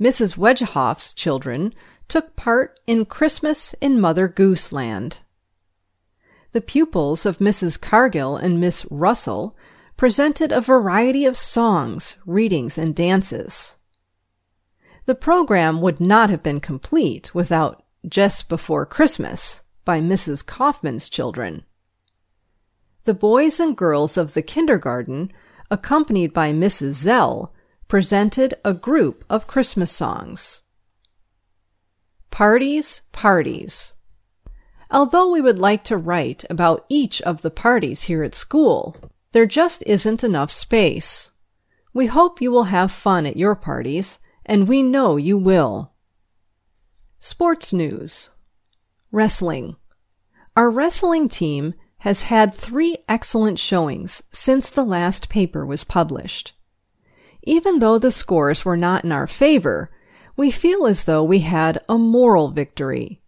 Mrs. 0.00 0.38
Wedgehoff's 0.38 1.12
children 1.12 1.74
took 2.08 2.34
part 2.34 2.80
in 2.86 3.04
Christmas 3.04 3.74
in 3.80 4.00
Mother 4.00 4.28
Goose 4.28 4.72
Land. 4.72 5.20
The 6.52 6.60
pupils 6.60 7.26
of 7.26 7.38
Mrs. 7.38 7.80
Cargill 7.80 8.36
and 8.36 8.58
Miss 8.58 8.86
Russell 8.90 9.56
presented 9.96 10.50
a 10.50 10.60
variety 10.62 11.26
of 11.26 11.36
songs, 11.36 12.16
readings, 12.24 12.78
and 12.78 12.94
dances. 12.94 13.76
The 15.04 15.14
program 15.14 15.80
would 15.82 16.00
not 16.00 16.30
have 16.30 16.42
been 16.42 16.60
complete 16.60 17.34
without 17.34 17.84
Just 18.08 18.48
Before 18.48 18.86
Christmas 18.86 19.60
by 19.84 20.00
Mrs. 20.00 20.44
Kaufman's 20.44 21.08
children. 21.08 21.64
The 23.04 23.14
boys 23.14 23.60
and 23.60 23.76
girls 23.76 24.16
of 24.16 24.34
the 24.34 24.42
kindergarten, 24.42 25.32
accompanied 25.70 26.32
by 26.32 26.52
Mrs. 26.52 26.92
Zell, 26.92 27.52
presented 27.90 28.54
a 28.64 28.72
group 28.72 29.24
of 29.28 29.48
Christmas 29.48 29.90
songs. 29.90 30.62
Parties, 32.30 33.02
parties. 33.10 33.94
Although 34.92 35.32
we 35.32 35.40
would 35.40 35.58
like 35.58 35.82
to 35.84 35.96
write 35.96 36.44
about 36.48 36.86
each 36.88 37.20
of 37.22 37.42
the 37.42 37.50
parties 37.50 38.04
here 38.04 38.22
at 38.22 38.36
school, 38.36 38.96
there 39.32 39.44
just 39.44 39.82
isn't 39.88 40.22
enough 40.22 40.52
space. 40.52 41.32
We 41.92 42.06
hope 42.06 42.40
you 42.40 42.52
will 42.52 42.70
have 42.70 42.92
fun 42.92 43.26
at 43.26 43.36
your 43.36 43.56
parties 43.56 44.20
and 44.46 44.68
we 44.68 44.84
know 44.84 45.16
you 45.16 45.36
will. 45.36 45.90
Sports 47.18 47.72
news 47.72 48.30
Wrestling. 49.10 49.74
Our 50.54 50.70
wrestling 50.70 51.28
team 51.28 51.74
has 51.98 52.22
had 52.22 52.54
three 52.54 52.98
excellent 53.08 53.58
showings 53.58 54.22
since 54.30 54.70
the 54.70 54.84
last 54.84 55.28
paper 55.28 55.66
was 55.66 55.82
published. 55.82 56.52
Even 57.42 57.78
though 57.78 57.98
the 57.98 58.10
scores 58.10 58.64
were 58.64 58.76
not 58.76 59.04
in 59.04 59.12
our 59.12 59.26
favor, 59.26 59.90
we 60.36 60.50
feel 60.50 60.86
as 60.86 61.04
though 61.04 61.22
we 61.22 61.40
had 61.40 61.80
a 61.88 61.98
moral 61.98 62.50
victory. 62.50 63.20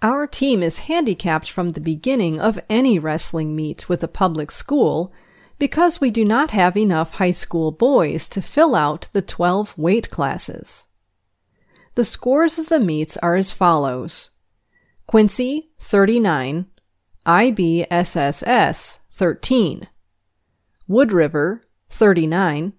Our 0.00 0.26
team 0.26 0.62
is 0.62 0.80
handicapped 0.80 1.50
from 1.50 1.70
the 1.70 1.80
beginning 1.80 2.40
of 2.40 2.58
any 2.68 2.98
wrestling 2.98 3.54
meet 3.54 3.88
with 3.88 4.02
a 4.02 4.08
public 4.08 4.50
school 4.50 5.12
because 5.58 6.00
we 6.00 6.10
do 6.10 6.24
not 6.24 6.50
have 6.50 6.76
enough 6.76 7.12
high 7.12 7.30
school 7.30 7.70
boys 7.70 8.28
to 8.30 8.42
fill 8.42 8.74
out 8.74 9.08
the 9.12 9.22
12 9.22 9.78
weight 9.78 10.10
classes. 10.10 10.88
The 11.94 12.04
scores 12.04 12.58
of 12.58 12.68
the 12.68 12.80
meets 12.80 13.16
are 13.18 13.36
as 13.36 13.52
follows 13.52 14.30
Quincy 15.06 15.70
39, 15.78 16.66
IBSSS 17.26 18.98
13, 19.12 19.88
Wood 20.88 21.12
River 21.12 21.62
39, 21.90 22.72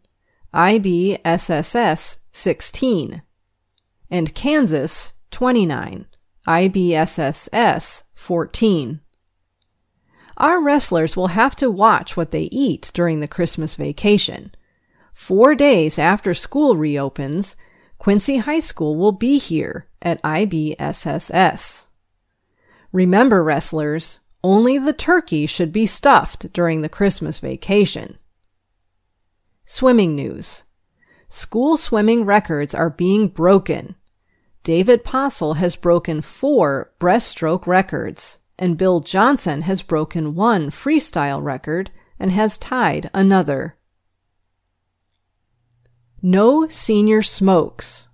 IBSSS 0.54 2.18
16, 2.32 3.22
and 4.12 4.36
Kansas 4.36 5.14
29, 5.32 6.06
IBSSS 6.48 8.04
14. 8.14 9.02
Our 10.38 10.62
wrestlers 10.62 11.18
will 11.18 11.28
have 11.28 11.56
to 11.56 11.72
watch 11.72 12.16
what 12.16 12.30
they 12.30 12.50
eat 12.52 12.92
during 12.94 13.20
the 13.20 13.28
Christmas 13.28 13.74
vacation. 13.74 14.54
Four 15.14 15.56
days 15.56 15.98
after 15.98 16.36
school 16.36 16.76
reopens, 16.76 17.56
Quincy 17.98 18.38
High 18.38 18.60
School 18.60 18.96
will 18.96 19.12
be 19.12 19.40
here 19.40 19.88
at 20.02 20.22
IBSSS. 20.22 21.88
Remember, 22.92 23.44
wrestlers, 23.44 24.20
only 24.44 24.78
the 24.78 24.94
turkey 24.94 25.48
should 25.48 25.72
be 25.72 25.88
stuffed 25.88 26.54
during 26.54 26.82
the 26.82 26.90
Christmas 26.90 27.40
vacation. 27.40 28.18
Swimming 29.66 30.16
news. 30.16 30.64
School 31.30 31.78
swimming 31.78 32.26
records 32.26 32.76
are 32.76 32.90
being 32.90 33.28
broken. 33.28 33.96
David 34.64 35.04
Possel 35.04 35.56
has 35.56 35.76
broken 35.76 36.22
four 36.22 36.94
breaststroke 37.00 37.66
records 37.68 38.40
and 38.58 38.78
Bill 38.78 39.00
Johnson 39.00 39.64
has 39.64 39.82
broken 39.82 40.36
one 40.36 40.70
freestyle 40.70 41.44
record 41.44 41.92
and 42.20 42.32
has 42.32 42.58
tied 42.58 43.10
another. 43.14 43.76
No 46.22 46.68
senior 46.70 47.22
smokes. 47.22 48.10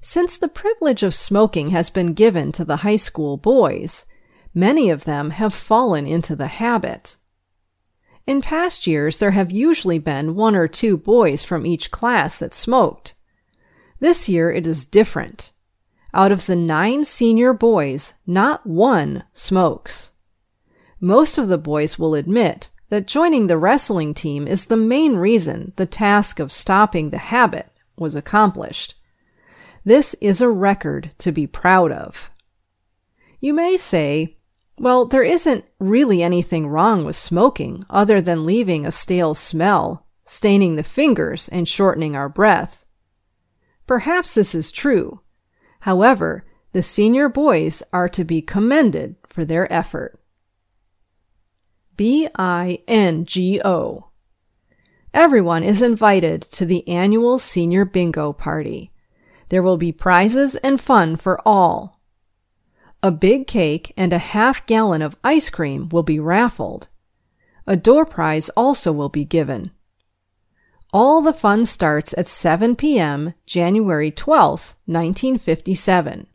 Since 0.00 0.36
the 0.36 0.48
privilege 0.48 1.02
of 1.02 1.14
smoking 1.14 1.70
has 1.70 1.90
been 1.90 2.12
given 2.12 2.52
to 2.52 2.64
the 2.64 2.76
high 2.78 2.96
school 2.96 3.36
boys, 3.36 4.06
many 4.52 4.90
of 4.90 5.04
them 5.04 5.30
have 5.30 5.54
fallen 5.54 6.06
into 6.06 6.36
the 6.36 6.46
habit. 6.46 7.16
In 8.26 8.40
past 8.40 8.86
years, 8.86 9.18
there 9.18 9.32
have 9.32 9.50
usually 9.52 9.98
been 9.98 10.34
one 10.34 10.56
or 10.56 10.66
two 10.66 10.96
boys 10.96 11.42
from 11.42 11.66
each 11.66 11.90
class 11.90 12.38
that 12.38 12.54
smoked. 12.54 13.14
This 14.00 14.28
year 14.28 14.50
it 14.50 14.66
is 14.66 14.86
different. 14.86 15.52
Out 16.14 16.32
of 16.32 16.46
the 16.46 16.56
nine 16.56 17.04
senior 17.04 17.52
boys, 17.52 18.14
not 18.26 18.66
one 18.66 19.24
smokes. 19.32 20.12
Most 21.00 21.36
of 21.36 21.48
the 21.48 21.58
boys 21.58 21.98
will 21.98 22.14
admit 22.14 22.70
that 22.88 23.06
joining 23.06 23.46
the 23.46 23.58
wrestling 23.58 24.14
team 24.14 24.46
is 24.46 24.66
the 24.66 24.76
main 24.76 25.16
reason 25.16 25.72
the 25.76 25.86
task 25.86 26.38
of 26.38 26.52
stopping 26.52 27.10
the 27.10 27.18
habit 27.18 27.70
was 27.96 28.14
accomplished. 28.14 28.94
This 29.84 30.14
is 30.20 30.40
a 30.40 30.48
record 30.48 31.10
to 31.18 31.30
be 31.30 31.46
proud 31.46 31.92
of. 31.92 32.30
You 33.40 33.52
may 33.52 33.76
say, 33.76 34.38
well, 34.78 35.04
there 35.04 35.22
isn't 35.22 35.64
really 35.78 36.22
anything 36.22 36.66
wrong 36.66 37.04
with 37.04 37.16
smoking 37.16 37.84
other 37.88 38.20
than 38.20 38.46
leaving 38.46 38.84
a 38.84 38.90
stale 38.90 39.34
smell, 39.34 40.06
staining 40.24 40.76
the 40.76 40.82
fingers, 40.82 41.48
and 41.48 41.68
shortening 41.68 42.16
our 42.16 42.28
breath. 42.28 42.84
Perhaps 43.86 44.34
this 44.34 44.54
is 44.54 44.72
true. 44.72 45.20
However, 45.80 46.44
the 46.72 46.82
senior 46.82 47.28
boys 47.28 47.82
are 47.92 48.08
to 48.08 48.24
be 48.24 48.42
commended 48.42 49.16
for 49.28 49.44
their 49.44 49.72
effort. 49.72 50.18
B 51.96 52.28
I 52.36 52.80
N 52.88 53.24
G 53.24 53.60
O. 53.64 54.10
Everyone 55.12 55.62
is 55.62 55.80
invited 55.80 56.42
to 56.42 56.66
the 56.66 56.88
annual 56.88 57.38
senior 57.38 57.84
bingo 57.84 58.32
party. 58.32 58.90
There 59.50 59.62
will 59.62 59.76
be 59.76 59.92
prizes 59.92 60.56
and 60.56 60.80
fun 60.80 61.14
for 61.14 61.40
all. 61.46 61.93
A 63.04 63.10
big 63.10 63.46
cake 63.46 63.92
and 63.98 64.14
a 64.14 64.18
half 64.18 64.64
gallon 64.64 65.02
of 65.02 65.14
ice 65.22 65.50
cream 65.50 65.90
will 65.90 66.02
be 66.02 66.18
raffled. 66.18 66.88
A 67.66 67.76
door 67.76 68.06
prize 68.06 68.48
also 68.56 68.92
will 68.92 69.10
be 69.10 69.26
given. 69.26 69.72
All 70.90 71.20
the 71.20 71.34
fun 71.34 71.66
starts 71.66 72.14
at 72.16 72.26
7 72.26 72.76
p.m. 72.76 73.34
January 73.44 74.10
12, 74.10 74.74
1957. 74.86 76.28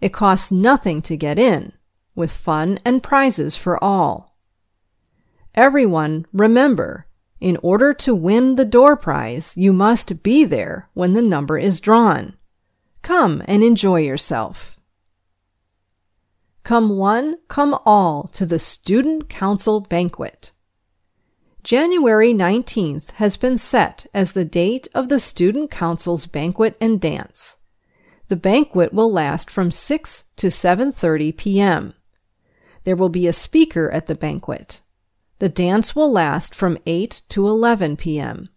It 0.00 0.14
costs 0.14 0.50
nothing 0.50 1.02
to 1.02 1.14
get 1.14 1.38
in, 1.38 1.74
with 2.14 2.32
fun 2.32 2.80
and 2.86 3.02
prizes 3.02 3.58
for 3.58 3.76
all. 3.84 4.34
Everyone, 5.54 6.24
remember, 6.32 7.06
in 7.38 7.58
order 7.58 7.92
to 7.92 8.14
win 8.14 8.54
the 8.54 8.64
door 8.64 8.96
prize, 8.96 9.58
you 9.58 9.74
must 9.74 10.22
be 10.22 10.44
there 10.44 10.88
when 10.94 11.12
the 11.12 11.20
number 11.20 11.58
is 11.58 11.82
drawn. 11.82 12.38
Come 13.02 13.42
and 13.46 13.62
enjoy 13.62 14.00
yourself. 14.00 14.78
Come 16.64 16.96
one, 16.96 17.38
come 17.48 17.76
all 17.84 18.30
to 18.34 18.46
the 18.46 18.60
Student 18.60 19.28
Council 19.28 19.80
Banquet. 19.80 20.52
January 21.64 22.32
19th 22.32 23.10
has 23.12 23.36
been 23.36 23.58
set 23.58 24.06
as 24.14 24.32
the 24.32 24.44
date 24.44 24.86
of 24.94 25.08
the 25.08 25.18
Student 25.18 25.72
Council's 25.72 26.26
banquet 26.26 26.76
and 26.80 27.00
dance. 27.00 27.58
The 28.28 28.36
banquet 28.36 28.92
will 28.94 29.10
last 29.10 29.50
from 29.50 29.72
6 29.72 30.24
to 30.36 30.46
7:30 30.46 31.36
p.m. 31.36 31.94
There 32.84 32.96
will 32.96 33.08
be 33.08 33.26
a 33.26 33.32
speaker 33.32 33.90
at 33.90 34.06
the 34.06 34.14
banquet. 34.14 34.82
The 35.40 35.48
dance 35.48 35.96
will 35.96 36.12
last 36.12 36.54
from 36.54 36.78
8 36.86 37.22
to 37.30 37.48
11 37.48 37.96
p.m. 37.96 38.48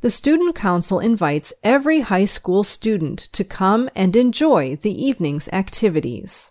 The 0.00 0.10
Student 0.10 0.56
Council 0.56 0.98
invites 0.98 1.52
every 1.62 2.00
high 2.00 2.24
school 2.24 2.64
student 2.64 3.20
to 3.32 3.44
come 3.44 3.88
and 3.94 4.16
enjoy 4.16 4.76
the 4.76 5.04
evening's 5.04 5.48
activities. 5.52 6.50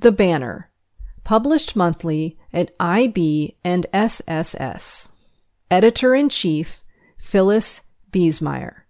The 0.00 0.12
Banner, 0.12 0.70
published 1.24 1.76
monthly 1.76 2.38
at 2.54 2.72
IB 2.80 3.58
and 3.62 3.84
SSS. 3.92 5.12
Editor 5.70 6.14
in 6.14 6.30
Chief 6.30 6.82
Phyllis 7.18 7.82
Biesmeyer. 8.10 8.84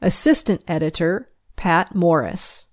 Assistant 0.00 0.64
Editor 0.66 1.30
Pat 1.56 1.94
Morris. 1.94 2.68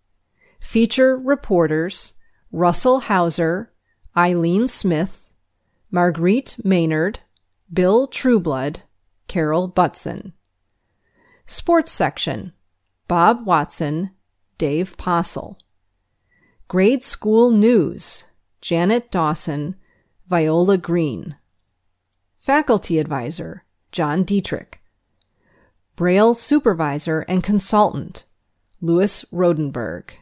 Feature 0.62 1.18
reporters 1.18 2.14
Russell 2.54 3.02
Hauser, 3.02 3.74
Eileen 4.16 4.70
Smith, 4.70 5.26
Marguerite 5.92 6.56
Maynard, 6.64 7.20
Bill 7.72 8.08
Trueblood, 8.08 8.84
Carol 9.28 9.68
Butson. 9.68 10.32
Sports 11.46 11.92
section 11.92 12.54
Bob 13.10 13.46
Watson, 13.46 14.12
Dave 14.58 14.96
Possel. 14.96 15.58
Grade 16.74 17.04
School 17.04 17.52
News 17.52 18.24
Janet 18.60 19.12
Dawson, 19.12 19.76
Viola 20.28 20.76
Green. 20.76 21.36
Faculty 22.40 22.98
Advisor 22.98 23.64
John 23.92 24.24
Dietrich. 24.24 24.82
Braille 25.96 26.34
Supervisor 26.34 27.26
and 27.28 27.44
Consultant 27.44 28.26
Louis 28.82 29.24
Rodenberg 29.32 30.14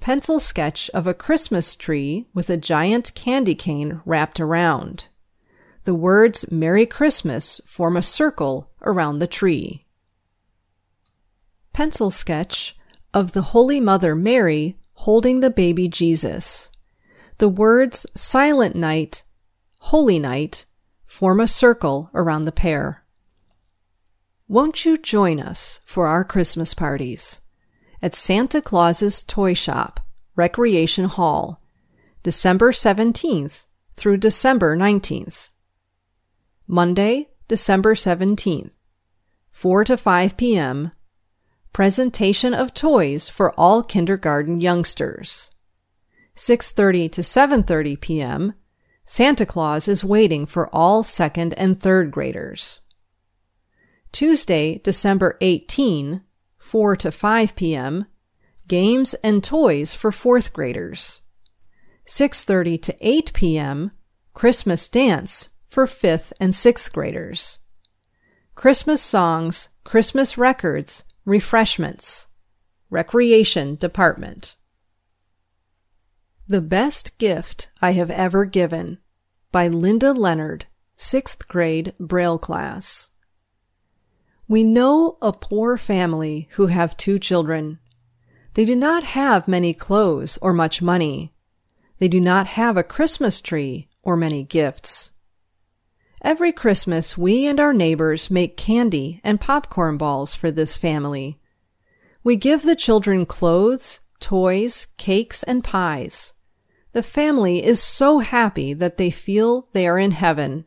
pencil 0.00 0.40
sketch 0.40 0.88
of 0.94 1.06
a 1.06 1.12
Christmas 1.12 1.74
tree 1.74 2.26
with 2.32 2.48
a 2.48 2.56
giant 2.56 3.14
candy 3.14 3.54
cane 3.54 4.00
wrapped 4.06 4.40
around. 4.40 5.08
The 5.84 5.94
words 5.94 6.50
Merry 6.50 6.86
Christmas 6.86 7.60
form 7.66 7.98
a 7.98 8.02
circle 8.02 8.70
around 8.80 9.18
the 9.18 9.26
tree. 9.26 9.84
Pencil 11.74 12.10
sketch 12.10 12.77
of 13.12 13.32
the 13.32 13.42
Holy 13.42 13.80
Mother 13.80 14.14
Mary 14.14 14.76
holding 14.94 15.40
the 15.40 15.50
baby 15.50 15.88
Jesus. 15.88 16.70
The 17.38 17.48
words 17.48 18.06
Silent 18.14 18.74
Night, 18.74 19.24
Holy 19.80 20.18
Night 20.18 20.66
form 21.06 21.40
a 21.40 21.48
circle 21.48 22.10
around 22.14 22.42
the 22.42 22.52
pair. 22.52 23.04
Won't 24.46 24.84
you 24.84 24.96
join 24.96 25.40
us 25.40 25.80
for 25.84 26.06
our 26.06 26.24
Christmas 26.24 26.74
parties? 26.74 27.40
at 28.00 28.14
Santa 28.14 28.62
Claus's 28.62 29.22
Toy 29.22 29.54
Shop, 29.54 30.00
Recreation 30.36 31.06
Hall, 31.06 31.60
December 32.22 32.72
17th 32.72 33.64
through 33.94 34.18
December 34.18 34.76
19th. 34.76 35.50
Monday, 36.66 37.28
December 37.48 37.94
17th, 37.94 38.72
4 39.50 39.84
to 39.84 39.96
5 39.96 40.36
p.m. 40.36 40.92
Presentation 41.72 42.54
of 42.54 42.74
toys 42.74 43.28
for 43.28 43.52
all 43.52 43.82
kindergarten 43.82 44.60
youngsters. 44.60 45.52
6:30 46.36 47.12
to 47.12 47.20
7:30 47.20 48.00
p.m. 48.00 48.54
Santa 49.04 49.46
Claus 49.46 49.88
is 49.88 50.04
waiting 50.04 50.46
for 50.46 50.68
all 50.74 51.02
second 51.02 51.54
and 51.54 51.80
third 51.80 52.10
graders. 52.10 52.82
Tuesday, 54.12 54.78
December 54.84 55.36
18, 55.40 56.22
4 56.58 56.96
to 56.96 57.10
5 57.10 57.56
p.m., 57.56 58.06
games 58.66 59.14
and 59.24 59.42
toys 59.42 59.94
for 59.94 60.10
4th 60.10 60.52
graders. 60.52 61.22
6:30 62.06 62.82
to 62.82 62.96
8 63.00 63.32
p.m., 63.32 63.90
Christmas 64.34 64.88
dance 64.88 65.50
for 65.68 65.86
5th 65.86 66.32
and 66.38 66.52
6th 66.52 66.92
graders. 66.92 67.58
Christmas 68.54 69.00
songs, 69.00 69.70
Christmas 69.84 70.36
records, 70.36 71.04
refreshments. 71.28 72.28
Recreation 72.88 73.74
Department. 73.74 74.56
The 76.46 76.62
Best 76.62 77.18
Gift 77.18 77.68
I 77.82 77.90
Have 77.92 78.10
Ever 78.10 78.46
Given 78.46 78.96
by 79.52 79.68
Linda 79.68 80.14
Leonard, 80.14 80.64
6th 80.96 81.46
grade 81.46 81.92
Braille 82.00 82.38
class. 82.38 83.10
We 84.48 84.64
know 84.64 85.18
a 85.20 85.34
poor 85.34 85.76
family 85.76 86.48
who 86.52 86.68
have 86.68 86.96
two 86.96 87.18
children. 87.18 87.78
They 88.54 88.64
do 88.64 88.74
not 88.74 89.04
have 89.04 89.46
many 89.46 89.74
clothes 89.74 90.38
or 90.40 90.54
much 90.54 90.80
money. 90.80 91.34
They 91.98 92.08
do 92.08 92.20
not 92.20 92.46
have 92.46 92.78
a 92.78 92.82
Christmas 92.82 93.42
tree 93.42 93.90
or 94.02 94.16
many 94.16 94.44
gifts. 94.44 95.10
Every 96.22 96.52
Christmas, 96.52 97.16
we 97.16 97.46
and 97.46 97.60
our 97.60 97.72
neighbors 97.72 98.30
make 98.30 98.56
candy 98.56 99.20
and 99.22 99.40
popcorn 99.40 99.96
balls 99.96 100.34
for 100.34 100.50
this 100.50 100.76
family. 100.76 101.38
We 102.24 102.34
give 102.34 102.62
the 102.62 102.74
children 102.74 103.24
clothes, 103.24 104.00
toys, 104.18 104.88
cakes, 104.96 105.42
and 105.44 105.62
pies. 105.62 106.34
The 106.92 107.02
family 107.02 107.64
is 107.64 107.80
so 107.80 108.18
happy 108.18 108.74
that 108.74 108.96
they 108.96 109.10
feel 109.10 109.68
they 109.72 109.86
are 109.86 109.98
in 109.98 110.10
heaven. 110.10 110.64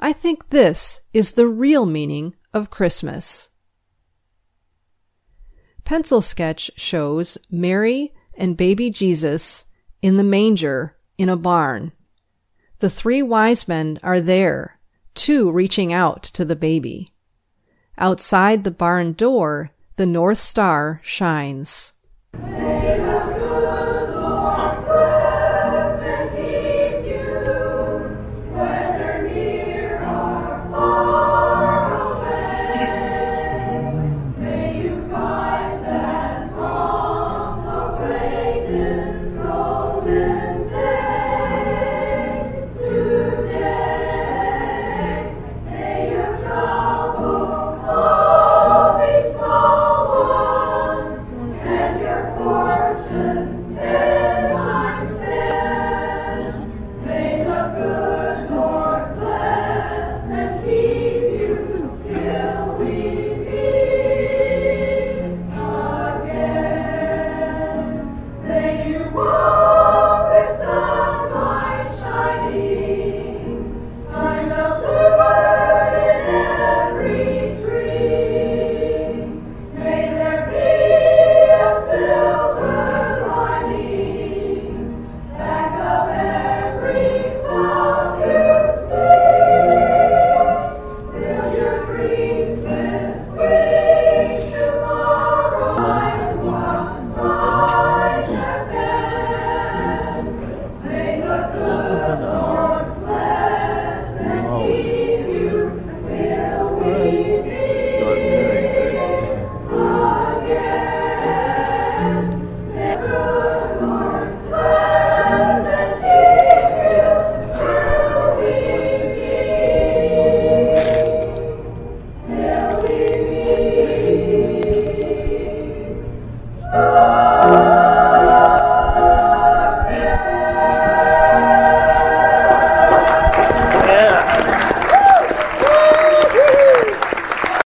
I 0.00 0.12
think 0.12 0.50
this 0.50 1.02
is 1.12 1.32
the 1.32 1.46
real 1.46 1.86
meaning 1.86 2.34
of 2.52 2.70
Christmas. 2.70 3.50
Pencil 5.84 6.20
sketch 6.20 6.70
shows 6.76 7.38
Mary 7.50 8.12
and 8.36 8.56
baby 8.56 8.90
Jesus 8.90 9.66
in 10.02 10.16
the 10.16 10.24
manger 10.24 10.96
in 11.16 11.28
a 11.28 11.36
barn. 11.36 11.92
The 12.80 12.90
three 12.90 13.22
wise 13.22 13.66
men 13.66 13.98
are 14.02 14.20
there, 14.20 14.78
two 15.14 15.50
reaching 15.50 15.92
out 15.92 16.22
to 16.22 16.44
the 16.44 16.56
baby. 16.56 17.12
Outside 17.96 18.62
the 18.62 18.70
barn 18.70 19.14
door, 19.14 19.72
the 19.96 20.06
North 20.06 20.38
Star 20.38 21.00
shines. 21.02 21.94